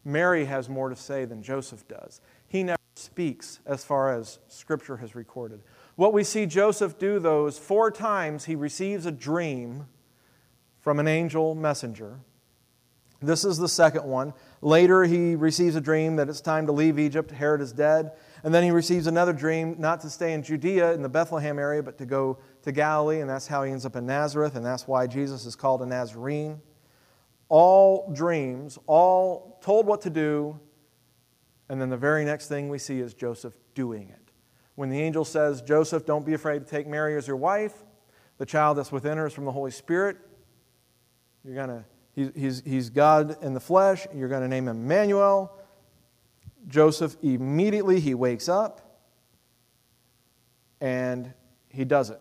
Mary 0.04 0.44
has 0.44 0.68
more 0.68 0.88
to 0.88 0.96
say 0.96 1.24
than 1.24 1.42
Joseph 1.42 1.86
does. 1.86 2.20
He 2.46 2.62
never 2.62 2.78
speaks 2.94 3.60
as 3.66 3.84
far 3.84 4.12
as 4.12 4.38
Scripture 4.48 4.96
has 4.96 5.14
recorded. 5.14 5.60
What 5.96 6.12
we 6.12 6.24
see 6.24 6.46
Joseph 6.46 6.98
do, 6.98 7.18
though, 7.18 7.46
is 7.46 7.58
four 7.58 7.90
times 7.90 8.44
he 8.44 8.54
receives 8.56 9.06
a 9.06 9.12
dream 9.12 9.86
from 10.80 10.98
an 10.98 11.08
angel 11.08 11.54
messenger. 11.54 12.20
This 13.20 13.44
is 13.44 13.58
the 13.58 13.68
second 13.68 14.04
one. 14.04 14.32
Later, 14.60 15.04
he 15.04 15.34
receives 15.34 15.76
a 15.76 15.80
dream 15.80 16.16
that 16.16 16.28
it's 16.28 16.40
time 16.40 16.66
to 16.66 16.72
leave 16.72 16.98
Egypt. 16.98 17.30
Herod 17.30 17.60
is 17.60 17.72
dead. 17.72 18.12
And 18.44 18.54
then 18.54 18.62
he 18.62 18.70
receives 18.70 19.06
another 19.06 19.32
dream 19.32 19.76
not 19.78 20.00
to 20.02 20.10
stay 20.10 20.32
in 20.32 20.42
Judea 20.42 20.92
in 20.92 21.02
the 21.02 21.08
Bethlehem 21.08 21.58
area, 21.58 21.82
but 21.82 21.98
to 21.98 22.06
go 22.06 22.38
to 22.62 22.72
Galilee. 22.72 23.20
And 23.20 23.28
that's 23.28 23.46
how 23.46 23.64
he 23.64 23.72
ends 23.72 23.84
up 23.84 23.96
in 23.96 24.06
Nazareth. 24.06 24.54
And 24.54 24.64
that's 24.64 24.86
why 24.86 25.06
Jesus 25.06 25.44
is 25.44 25.56
called 25.56 25.82
a 25.82 25.86
Nazarene. 25.86 26.60
All 27.48 28.12
dreams, 28.12 28.78
all 28.86 29.58
told 29.62 29.86
what 29.86 30.02
to 30.02 30.10
do. 30.10 30.58
And 31.68 31.80
then 31.80 31.90
the 31.90 31.96
very 31.96 32.24
next 32.24 32.48
thing 32.48 32.68
we 32.68 32.78
see 32.78 33.00
is 33.00 33.14
Joseph 33.14 33.58
doing 33.74 34.08
it. 34.10 34.32
When 34.74 34.90
the 34.90 35.00
angel 35.00 35.24
says, 35.24 35.60
Joseph, 35.60 36.06
don't 36.06 36.24
be 36.24 36.34
afraid 36.34 36.60
to 36.60 36.64
take 36.64 36.86
Mary 36.86 37.16
as 37.16 37.26
your 37.26 37.36
wife, 37.36 37.74
the 38.38 38.46
child 38.46 38.78
that's 38.78 38.92
within 38.92 39.18
her 39.18 39.26
is 39.26 39.32
from 39.32 39.44
the 39.44 39.52
Holy 39.52 39.72
Spirit. 39.72 40.16
You're 41.44 41.56
going 41.56 41.68
to 41.68 41.84
He's, 42.18 42.30
he's, 42.34 42.62
he's 42.66 42.90
God 42.90 43.36
in 43.44 43.54
the 43.54 43.60
flesh. 43.60 44.08
You're 44.12 44.28
going 44.28 44.42
to 44.42 44.48
name 44.48 44.66
him 44.66 44.78
Emmanuel. 44.78 45.56
Joseph 46.66 47.16
immediately 47.22 48.00
he 48.00 48.14
wakes 48.14 48.48
up 48.48 49.02
and 50.80 51.32
he 51.68 51.84
does 51.84 52.10
it. 52.10 52.20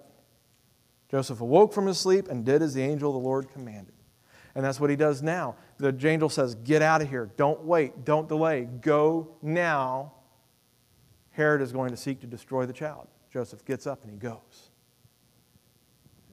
Joseph 1.10 1.42
awoke 1.42 1.74
from 1.74 1.88
his 1.88 1.98
sleep 1.98 2.28
and 2.28 2.46
did 2.46 2.62
as 2.62 2.74
the 2.74 2.82
angel 2.82 3.16
of 3.16 3.22
the 3.22 3.28
Lord 3.28 3.50
commanded. 3.52 3.94
And 4.56 4.66
that's 4.66 4.80
what 4.80 4.90
he 4.90 4.96
does 4.96 5.22
now. 5.22 5.56
The 5.78 5.96
angel 6.08 6.30
says, 6.30 6.56
Get 6.56 6.82
out 6.82 7.02
of 7.02 7.10
here. 7.10 7.30
Don't 7.38 7.64
wait. 7.64 8.06
Don't 8.06 8.28
delay. 8.28 8.68
Go 8.82 9.36
now. 9.42 10.14
Herod 11.32 11.62
is 11.62 11.72
going 11.72 11.92
to 11.92 11.98
seek 11.98 12.22
to 12.22 12.28
destroy 12.28 12.66
the 12.66 12.74
child. 12.74 13.08
Joseph 13.32 13.64
gets 13.66 13.86
up 13.86 14.02
and 14.04 14.12
he 14.12 14.18
goes. 14.18 14.72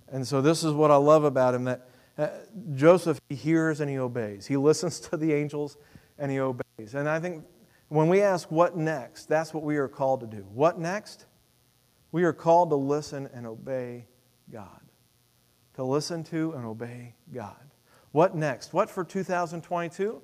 And 0.09 0.27
so, 0.27 0.41
this 0.41 0.65
is 0.65 0.73
what 0.73 0.91
I 0.91 0.97
love 0.97 1.25
about 1.25 1.55
him 1.55 1.65
that 1.65 1.89
uh, 2.17 2.29
Joseph, 2.75 3.21
he 3.29 3.35
hears 3.35 3.81
and 3.81 3.91
he 3.91 3.99
obeys. 3.99 4.47
He 4.47 4.57
listens 4.57 5.01
to 5.11 5.17
the 5.17 5.33
angels 5.35 5.77
and 6.19 6.33
he 6.33 6.41
obeys. 6.41 6.95
And 6.95 7.09
I 7.09 7.21
think 7.21 7.45
when 7.89 8.09
we 8.09 8.23
ask 8.23 8.51
what 8.51 8.77
next, 8.77 9.29
that's 9.29 9.55
what 9.55 9.63
we 9.63 9.77
are 9.77 9.89
called 9.89 10.21
to 10.21 10.27
do. 10.27 10.47
What 10.53 10.79
next? 10.79 11.27
We 12.13 12.25
are 12.25 12.33
called 12.33 12.71
to 12.71 12.77
listen 12.77 13.29
and 13.35 13.47
obey 13.47 14.07
God. 14.51 14.81
To 15.75 15.85
listen 15.85 16.23
to 16.25 16.53
and 16.53 16.65
obey 16.65 17.15
God. 17.33 17.71
What 18.13 18.37
next? 18.37 18.73
What 18.73 18.89
for 18.89 19.05
2022? 19.05 20.23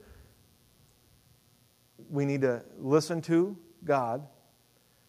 We 2.09 2.25
need 2.25 2.43
to 2.43 2.63
listen 2.79 3.21
to 3.23 3.57
God, 3.85 4.27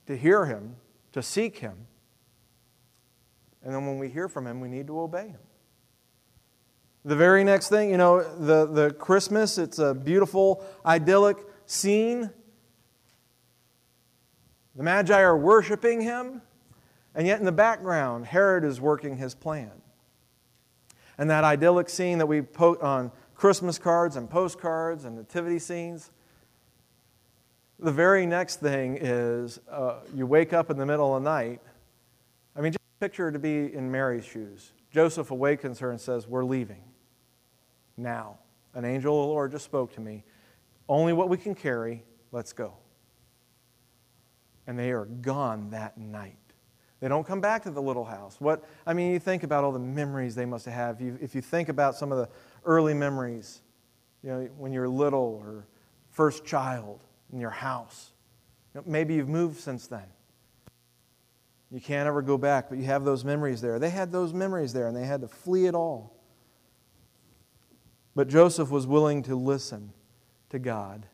to 0.08 0.18
hear 0.18 0.46
Him, 0.46 0.76
to 1.12 1.22
seek 1.22 1.60
Him. 1.60 1.86
And 3.64 3.74
then 3.74 3.86
when 3.86 4.00
we 4.00 4.10
hear 4.10 4.28
from 4.28 4.48
Him, 4.48 4.60
we 4.60 4.68
need 4.68 4.88
to 4.88 5.00
obey 5.00 5.28
Him. 5.28 5.40
The 7.06 7.16
very 7.16 7.44
next 7.44 7.70
thing, 7.70 7.90
you 7.90 7.98
know, 7.98 8.22
the, 8.22 8.66
the 8.66 8.94
Christmas, 8.94 9.58
it's 9.58 9.80
a 9.80 9.94
beautiful, 9.94 10.64
idyllic 10.86 11.38
scene. 11.66 12.30
The 14.76 14.84
Magi 14.84 15.20
are 15.20 15.38
worshiping 15.38 16.02
him, 16.02 16.42
and 17.14 17.28
yet 17.28 17.40
in 17.40 17.46
the 17.46 17.52
background, 17.52 18.26
Herod 18.26 18.64
is 18.64 18.80
working 18.80 19.18
his 19.18 19.36
plan. 19.36 19.72
And 21.18 21.30
that 21.30 21.44
idyllic 21.44 21.90
scene 21.90 22.18
that 22.20 22.26
we 22.26 22.42
put 22.42 22.82
on 22.82 23.12
Christmas 23.36 23.78
cards 23.78 24.16
and 24.16 24.30
postcards 24.30 25.06
and 25.06 25.18
nativity 25.18 25.60
scenes, 25.60 26.12
the 27.80 27.92
very 27.92 28.26
next 28.26 28.60
thing 28.60 28.98
is 29.02 29.60
uh, 29.70 30.02
you 30.16 30.26
wake 30.26 30.54
up 30.54 30.70
in 30.70 30.78
the 30.78 30.86
middle 30.86 31.16
of 31.16 31.24
the 31.24 31.30
night. 31.30 31.60
I 32.56 32.62
mean, 32.62 32.72
just 32.72 33.00
picture 33.00 33.32
to 33.32 33.40
be 33.40 33.74
in 33.74 33.92
Mary's 33.92 34.26
shoes. 34.26 34.72
Joseph 34.92 35.32
awakens 35.32 35.80
her 35.80 35.92
and 35.92 36.00
says, 36.00 36.28
We're 36.28 36.46
leaving 36.46 36.84
now. 37.98 38.38
An 38.74 38.86
angel 38.86 39.20
of 39.20 39.28
the 39.28 39.34
Lord 39.34 39.52
just 39.52 39.66
spoke 39.66 39.94
to 39.96 40.02
me. 40.02 40.24
Only 40.88 41.12
what 41.14 41.28
we 41.28 41.38
can 41.38 41.56
carry, 41.56 42.04
let's 42.32 42.54
go. 42.54 42.74
And 44.68 44.78
they 44.78 44.92
are 44.92 45.06
gone 45.06 45.70
that 45.72 45.98
night. 45.98 46.38
They 47.00 47.08
don't 47.08 47.26
come 47.26 47.42
back 47.42 47.64
to 47.64 47.72
the 47.72 47.82
little 47.82 48.06
house. 48.06 48.40
What 48.40 48.64
I 48.86 48.94
mean, 48.94 49.12
you 49.12 49.20
think 49.20 49.44
about 49.44 49.64
all 49.64 49.72
the 49.72 49.80
memories 49.80 50.36
they 50.36 50.46
must 50.46 50.66
have. 50.66 51.02
You, 51.02 51.18
if 51.20 51.34
you 51.34 51.42
think 51.42 51.70
about 51.70 51.96
some 51.96 52.12
of 52.12 52.20
the 52.20 52.30
early 52.64 52.94
memories, 52.94 53.62
you 54.24 54.30
know, 54.30 54.50
when 54.58 54.72
you're 54.72 54.88
little 54.88 55.42
or 55.44 55.66
first 56.12 56.46
child 56.46 57.04
in 57.34 57.40
your 57.40 57.50
house. 57.50 58.12
You 58.74 58.82
know, 58.82 58.84
maybe 58.88 59.16
you've 59.16 59.30
moved 59.30 59.60
since 59.60 59.88
then. 59.88 60.06
You 61.72 61.80
can't 61.80 62.08
ever 62.08 62.22
go 62.22 62.38
back, 62.38 62.70
but 62.70 62.78
you 62.78 62.84
have 62.86 63.06
those 63.06 63.24
memories 63.24 63.62
there. 63.62 63.80
They 63.80 63.90
had 63.90 64.12
those 64.12 64.34
memories 64.34 64.74
there, 64.74 64.88
and 64.88 64.96
they 64.96 65.06
had 65.06 65.22
to 65.22 65.28
flee 65.28 65.68
it 65.68 65.74
all. 65.74 66.14
But 68.14 68.28
Joseph 68.28 68.70
was 68.70 68.86
willing 68.86 69.24
to 69.24 69.36
listen 69.36 69.94
to 70.50 70.60
God. 70.60 71.06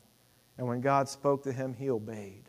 And 0.58 0.68
when 0.68 0.82
God 0.82 1.08
spoke 1.08 1.44
to 1.44 1.54
him, 1.54 1.76
he 1.76 1.92
obeyed. 1.92 2.47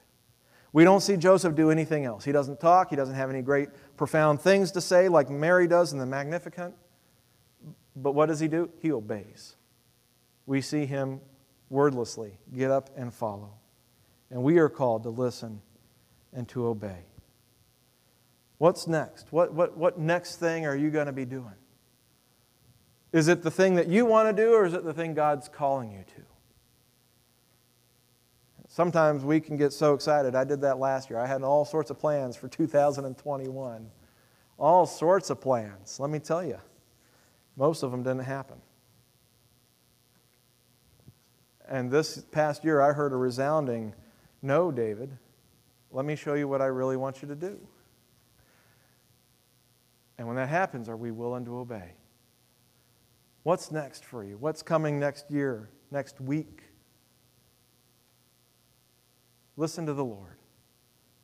We 0.72 0.84
don't 0.84 1.00
see 1.00 1.16
Joseph 1.16 1.54
do 1.54 1.70
anything 1.70 2.04
else. 2.04 2.24
He 2.24 2.32
doesn't 2.32 2.60
talk, 2.60 2.90
he 2.90 2.96
doesn't 2.96 3.14
have 3.14 3.30
any 3.30 3.42
great, 3.42 3.68
profound 3.96 4.40
things 4.40 4.72
to 4.72 4.80
say 4.80 5.08
like 5.08 5.30
Mary 5.30 5.66
does 5.66 5.92
in 5.92 5.98
the 5.98 6.06
Magnificat. 6.06 6.72
But 7.96 8.12
what 8.12 8.26
does 8.26 8.38
he 8.38 8.48
do? 8.48 8.70
He 8.80 8.92
obeys. 8.92 9.56
We 10.46 10.60
see 10.60 10.86
him 10.86 11.20
wordlessly 11.70 12.38
get 12.54 12.70
up 12.70 12.90
and 12.96 13.12
follow. 13.12 13.52
And 14.30 14.42
we 14.42 14.58
are 14.58 14.68
called 14.68 15.02
to 15.04 15.10
listen 15.10 15.62
and 16.32 16.48
to 16.50 16.66
obey. 16.66 17.04
What's 18.58 18.86
next? 18.86 19.32
What, 19.32 19.54
what, 19.54 19.76
what 19.76 19.98
next 19.98 20.36
thing 20.36 20.66
are 20.66 20.76
you 20.76 20.90
going 20.90 21.06
to 21.06 21.12
be 21.12 21.24
doing? 21.24 21.54
Is 23.12 23.28
it 23.28 23.42
the 23.42 23.50
thing 23.50 23.76
that 23.76 23.88
you 23.88 24.04
want 24.04 24.28
to 24.28 24.42
do, 24.42 24.52
or 24.52 24.66
is 24.66 24.74
it 24.74 24.84
the 24.84 24.92
thing 24.92 25.14
God's 25.14 25.48
calling 25.48 25.92
you 25.92 26.04
to? 26.16 26.22
Sometimes 28.78 29.24
we 29.24 29.40
can 29.40 29.56
get 29.56 29.72
so 29.72 29.92
excited. 29.92 30.36
I 30.36 30.44
did 30.44 30.60
that 30.60 30.78
last 30.78 31.10
year. 31.10 31.18
I 31.18 31.26
had 31.26 31.42
all 31.42 31.64
sorts 31.64 31.90
of 31.90 31.98
plans 31.98 32.36
for 32.36 32.46
2021. 32.46 33.90
All 34.56 34.86
sorts 34.86 35.30
of 35.30 35.40
plans. 35.40 35.98
Let 35.98 36.10
me 36.10 36.20
tell 36.20 36.44
you, 36.44 36.60
most 37.56 37.82
of 37.82 37.90
them 37.90 38.04
didn't 38.04 38.20
happen. 38.20 38.58
And 41.68 41.90
this 41.90 42.24
past 42.30 42.64
year, 42.64 42.80
I 42.80 42.92
heard 42.92 43.12
a 43.12 43.16
resounding 43.16 43.94
no, 44.42 44.70
David. 44.70 45.10
Let 45.90 46.04
me 46.04 46.14
show 46.14 46.34
you 46.34 46.46
what 46.46 46.62
I 46.62 46.66
really 46.66 46.96
want 46.96 47.20
you 47.20 47.26
to 47.26 47.34
do. 47.34 47.58
And 50.18 50.28
when 50.28 50.36
that 50.36 50.50
happens, 50.50 50.88
are 50.88 50.96
we 50.96 51.10
willing 51.10 51.44
to 51.46 51.58
obey? 51.58 51.94
What's 53.42 53.72
next 53.72 54.04
for 54.04 54.22
you? 54.22 54.36
What's 54.38 54.62
coming 54.62 55.00
next 55.00 55.32
year, 55.32 55.68
next 55.90 56.20
week? 56.20 56.67
Listen 59.58 59.86
to 59.86 59.92
the 59.92 60.04
Lord. 60.04 60.36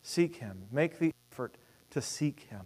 Seek 0.03 0.37
Him. 0.37 0.65
Make 0.73 0.99
the 0.99 1.13
effort 1.33 1.57
to 1.91 2.03
seek 2.03 2.41
Him, 2.51 2.63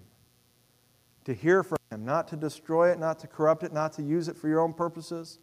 to 1.25 1.35
hear 1.35 1.62
from 1.62 1.77
Him, 1.93 2.07
not 2.07 2.27
to 2.29 2.37
destroy 2.37 2.91
it, 2.91 2.99
not 2.99 3.19
to 3.19 3.27
corrupt 3.27 3.62
it, 3.62 3.73
not 3.73 3.93
to 3.93 4.03
use 4.03 4.29
it 4.29 4.37
for 4.37 4.49
your 4.49 4.61
own 4.61 4.73
purposes, 4.73 5.39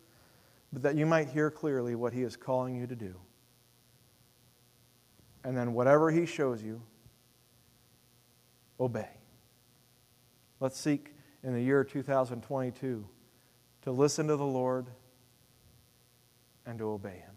but 0.74 0.82
that 0.82 0.96
you 0.96 1.06
might 1.06 1.30
hear 1.30 1.52
clearly 1.52 1.94
what 1.94 2.12
He 2.12 2.24
is 2.24 2.36
calling 2.36 2.76
you 2.76 2.88
to 2.88 2.96
do. 2.96 3.16
And 5.44 5.56
then, 5.56 5.74
whatever 5.74 6.10
He 6.10 6.26
shows 6.26 6.64
you, 6.64 6.82
obey. 8.80 9.10
Let's 10.60 10.80
seek 10.80 11.14
in 11.44 11.54
the 11.54 11.62
year 11.62 11.84
2022 11.84 13.08
to 13.84 13.92
listen 13.92 14.28
to 14.28 14.36
the 14.36 14.44
Lord 14.44 14.88
and 16.66 16.80
to 16.80 16.86
obey 16.86 17.18
Him. 17.18 17.36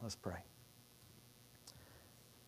Let's 0.00 0.16
pray. 0.16 0.38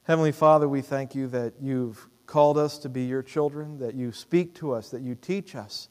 Heavenly 0.07 0.31
Father, 0.31 0.69
we 0.69 0.83
thank 0.83 1.17
you 1.17 1.27
that 1.29 1.55
you've 1.61 2.09
called 2.27 2.59
us 2.59 2.79
to 2.79 2.89
be 2.89 3.03
your 3.03 3.23
children, 3.23 3.79
that 3.79 3.95
you 3.95 4.13
speak 4.13 4.55
to 4.55 4.73
us, 4.73 4.91
that 4.91 5.03
you 5.03 5.17
teach 5.17 5.57
us, 5.57 5.89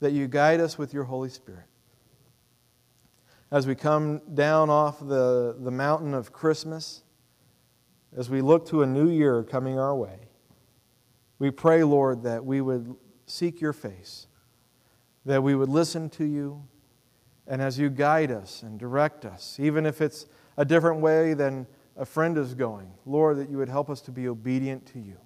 that 0.00 0.10
you 0.12 0.26
guide 0.26 0.58
us 0.58 0.76
with 0.76 0.92
your 0.92 1.04
Holy 1.04 1.28
Spirit. 1.28 1.66
As 3.52 3.66
we 3.66 3.76
come 3.76 4.20
down 4.34 4.68
off 4.68 4.98
the, 4.98 5.56
the 5.60 5.70
mountain 5.70 6.12
of 6.12 6.32
Christmas, 6.32 7.04
as 8.16 8.28
we 8.28 8.40
look 8.40 8.66
to 8.66 8.82
a 8.82 8.86
new 8.86 9.08
year 9.08 9.44
coming 9.44 9.78
our 9.78 9.94
way, 9.94 10.28
we 11.38 11.52
pray, 11.52 11.84
Lord, 11.84 12.24
that 12.24 12.44
we 12.44 12.60
would 12.60 12.96
seek 13.26 13.60
your 13.60 13.72
face 13.72 14.26
that 15.24 15.42
we 15.42 15.54
would 15.54 15.68
listen 15.68 16.10
to 16.10 16.24
you, 16.24 16.64
and 17.46 17.62
as 17.62 17.78
you 17.78 17.88
guide 17.90 18.30
us 18.30 18.62
and 18.62 18.78
direct 18.78 19.24
us, 19.24 19.58
even 19.60 19.86
if 19.86 20.00
it's 20.00 20.26
a 20.56 20.64
different 20.64 21.00
way 21.00 21.34
than 21.34 21.66
a 21.96 22.04
friend 22.04 22.38
is 22.38 22.54
going, 22.54 22.92
Lord, 23.04 23.38
that 23.38 23.50
you 23.50 23.58
would 23.58 23.68
help 23.68 23.90
us 23.90 24.00
to 24.02 24.10
be 24.10 24.28
obedient 24.28 24.86
to 24.86 24.98
you. 24.98 25.18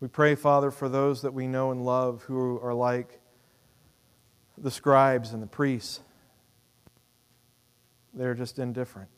We 0.00 0.08
pray, 0.08 0.34
Father, 0.34 0.70
for 0.70 0.88
those 0.88 1.22
that 1.22 1.32
we 1.32 1.46
know 1.46 1.70
and 1.70 1.84
love 1.84 2.22
who 2.24 2.60
are 2.60 2.74
like 2.74 3.20
the 4.58 4.70
scribes 4.70 5.32
and 5.32 5.42
the 5.42 5.46
priests. 5.46 6.00
They're 8.12 8.34
just 8.34 8.58
indifferent. 8.58 9.08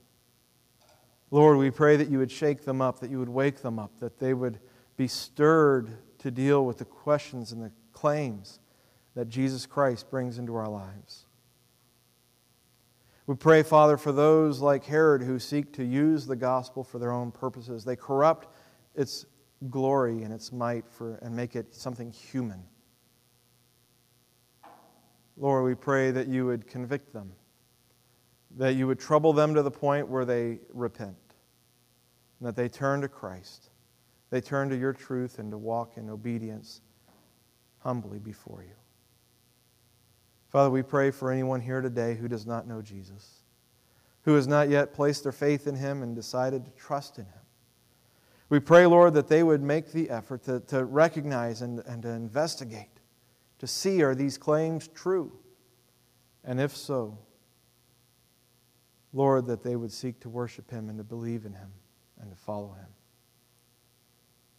Lord, 1.30 1.58
we 1.58 1.70
pray 1.70 1.96
that 1.96 2.08
you 2.08 2.18
would 2.18 2.30
shake 2.30 2.64
them 2.64 2.80
up, 2.80 3.00
that 3.00 3.10
you 3.10 3.18
would 3.18 3.28
wake 3.28 3.62
them 3.62 3.78
up, 3.78 3.98
that 4.00 4.18
they 4.18 4.34
would 4.34 4.58
be 4.96 5.06
stirred 5.06 5.90
to 6.18 6.30
deal 6.30 6.64
with 6.64 6.78
the 6.78 6.84
questions 6.84 7.52
and 7.52 7.62
the 7.62 7.70
claims 7.92 8.58
that 9.14 9.28
Jesus 9.28 9.66
Christ 9.66 10.10
brings 10.10 10.38
into 10.38 10.54
our 10.54 10.68
lives. 10.68 11.26
We 13.29 13.35
pray, 13.35 13.62
Father, 13.62 13.99
for 13.99 14.11
those 14.11 14.61
like 14.61 14.85
Herod 14.85 15.20
who 15.20 15.39
seek 15.39 15.74
to 15.74 15.85
use 15.85 16.24
the 16.24 16.35
gospel 16.35 16.83
for 16.83 16.99
their 16.99 17.12
own 17.12 17.31
purposes. 17.31 17.85
They 17.85 17.95
corrupt 17.95 18.49
its 18.95 19.26
glory 19.68 20.22
and 20.22 20.33
its 20.33 20.51
might 20.51 20.89
for, 20.89 21.16
and 21.16 21.37
make 21.37 21.55
it 21.55 21.74
something 21.74 22.11
human. 22.11 22.64
Lord, 25.37 25.66
we 25.66 25.74
pray 25.74 26.11
that 26.11 26.26
you 26.29 26.47
would 26.47 26.66
convict 26.66 27.12
them, 27.12 27.33
that 28.57 28.76
you 28.76 28.87
would 28.87 28.99
trouble 28.99 29.35
them 29.35 29.53
to 29.57 29.62
the 29.62 29.70
point 29.70 30.09
where 30.09 30.24
they 30.24 30.61
repent, 30.72 31.18
and 32.41 32.49
that 32.49 32.57
they 32.57 32.70
turn 32.70 33.03
to 33.03 33.09
Christ. 33.09 33.68
They 34.31 34.41
turn 34.41 34.70
to 34.70 34.76
your 34.76 34.95
truth 34.95 35.39
and 35.39 35.51
to 35.51 35.59
walk 35.59 35.99
in 35.99 36.09
obedience 36.09 36.81
humbly 37.81 38.20
before 38.20 38.62
you. 38.62 38.74
Father, 40.49 40.70
we 40.70 40.82
pray 40.82 41.11
for 41.11 41.30
anyone 41.30 41.61
here 41.61 41.80
today 41.80 42.14
who 42.14 42.26
does 42.26 42.46
not 42.46 42.66
know 42.66 42.80
Jesus, 42.80 43.42
who 44.22 44.34
has 44.34 44.46
not 44.46 44.68
yet 44.68 44.94
placed 44.94 45.22
their 45.22 45.32
faith 45.32 45.66
in 45.66 45.76
him 45.76 46.03
and 46.03 46.14
decided 46.16 46.64
to 46.64 46.70
trust 46.72 47.18
in 47.18 47.26
him. 47.26 47.32
We 48.49 48.61
pray, 48.61 48.86
Lord, 48.86 49.12
that 49.14 49.28
they 49.28 49.42
would 49.42 49.62
make 49.62 49.92
the 49.92 50.09
effort 50.09 50.44
to, 50.44 50.61
to 50.61 50.84
recognize 50.86 51.61
and, 51.61 51.80
and 51.80 52.03
to 52.03 52.09
investigate, 52.09 53.01
to 53.59 53.66
see 53.66 54.03
are 54.03 54.14
these 54.14 54.38
claims 54.38 54.88
true? 54.88 55.32
And 56.44 56.59
if 56.59 56.74
so, 56.74 57.18
Lord, 59.12 59.46
that 59.46 59.62
they 59.62 59.76
would 59.76 59.92
seek 59.92 60.20
to 60.20 60.30
worship 60.30 60.70
him 60.70 60.88
and 60.88 60.96
to 60.96 61.05
believe 61.05 61.44
in 61.44 61.53
him 61.53 61.72
and 62.20 62.30
to 62.30 62.36
follow 62.36 62.72
him. 62.72 62.88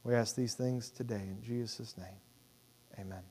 We 0.04 0.14
ask 0.14 0.36
these 0.36 0.54
things 0.54 0.90
today 0.92 1.16
in 1.30 1.42
Jesus' 1.42 1.98
name. 1.98 2.20
Amen. 3.00 3.30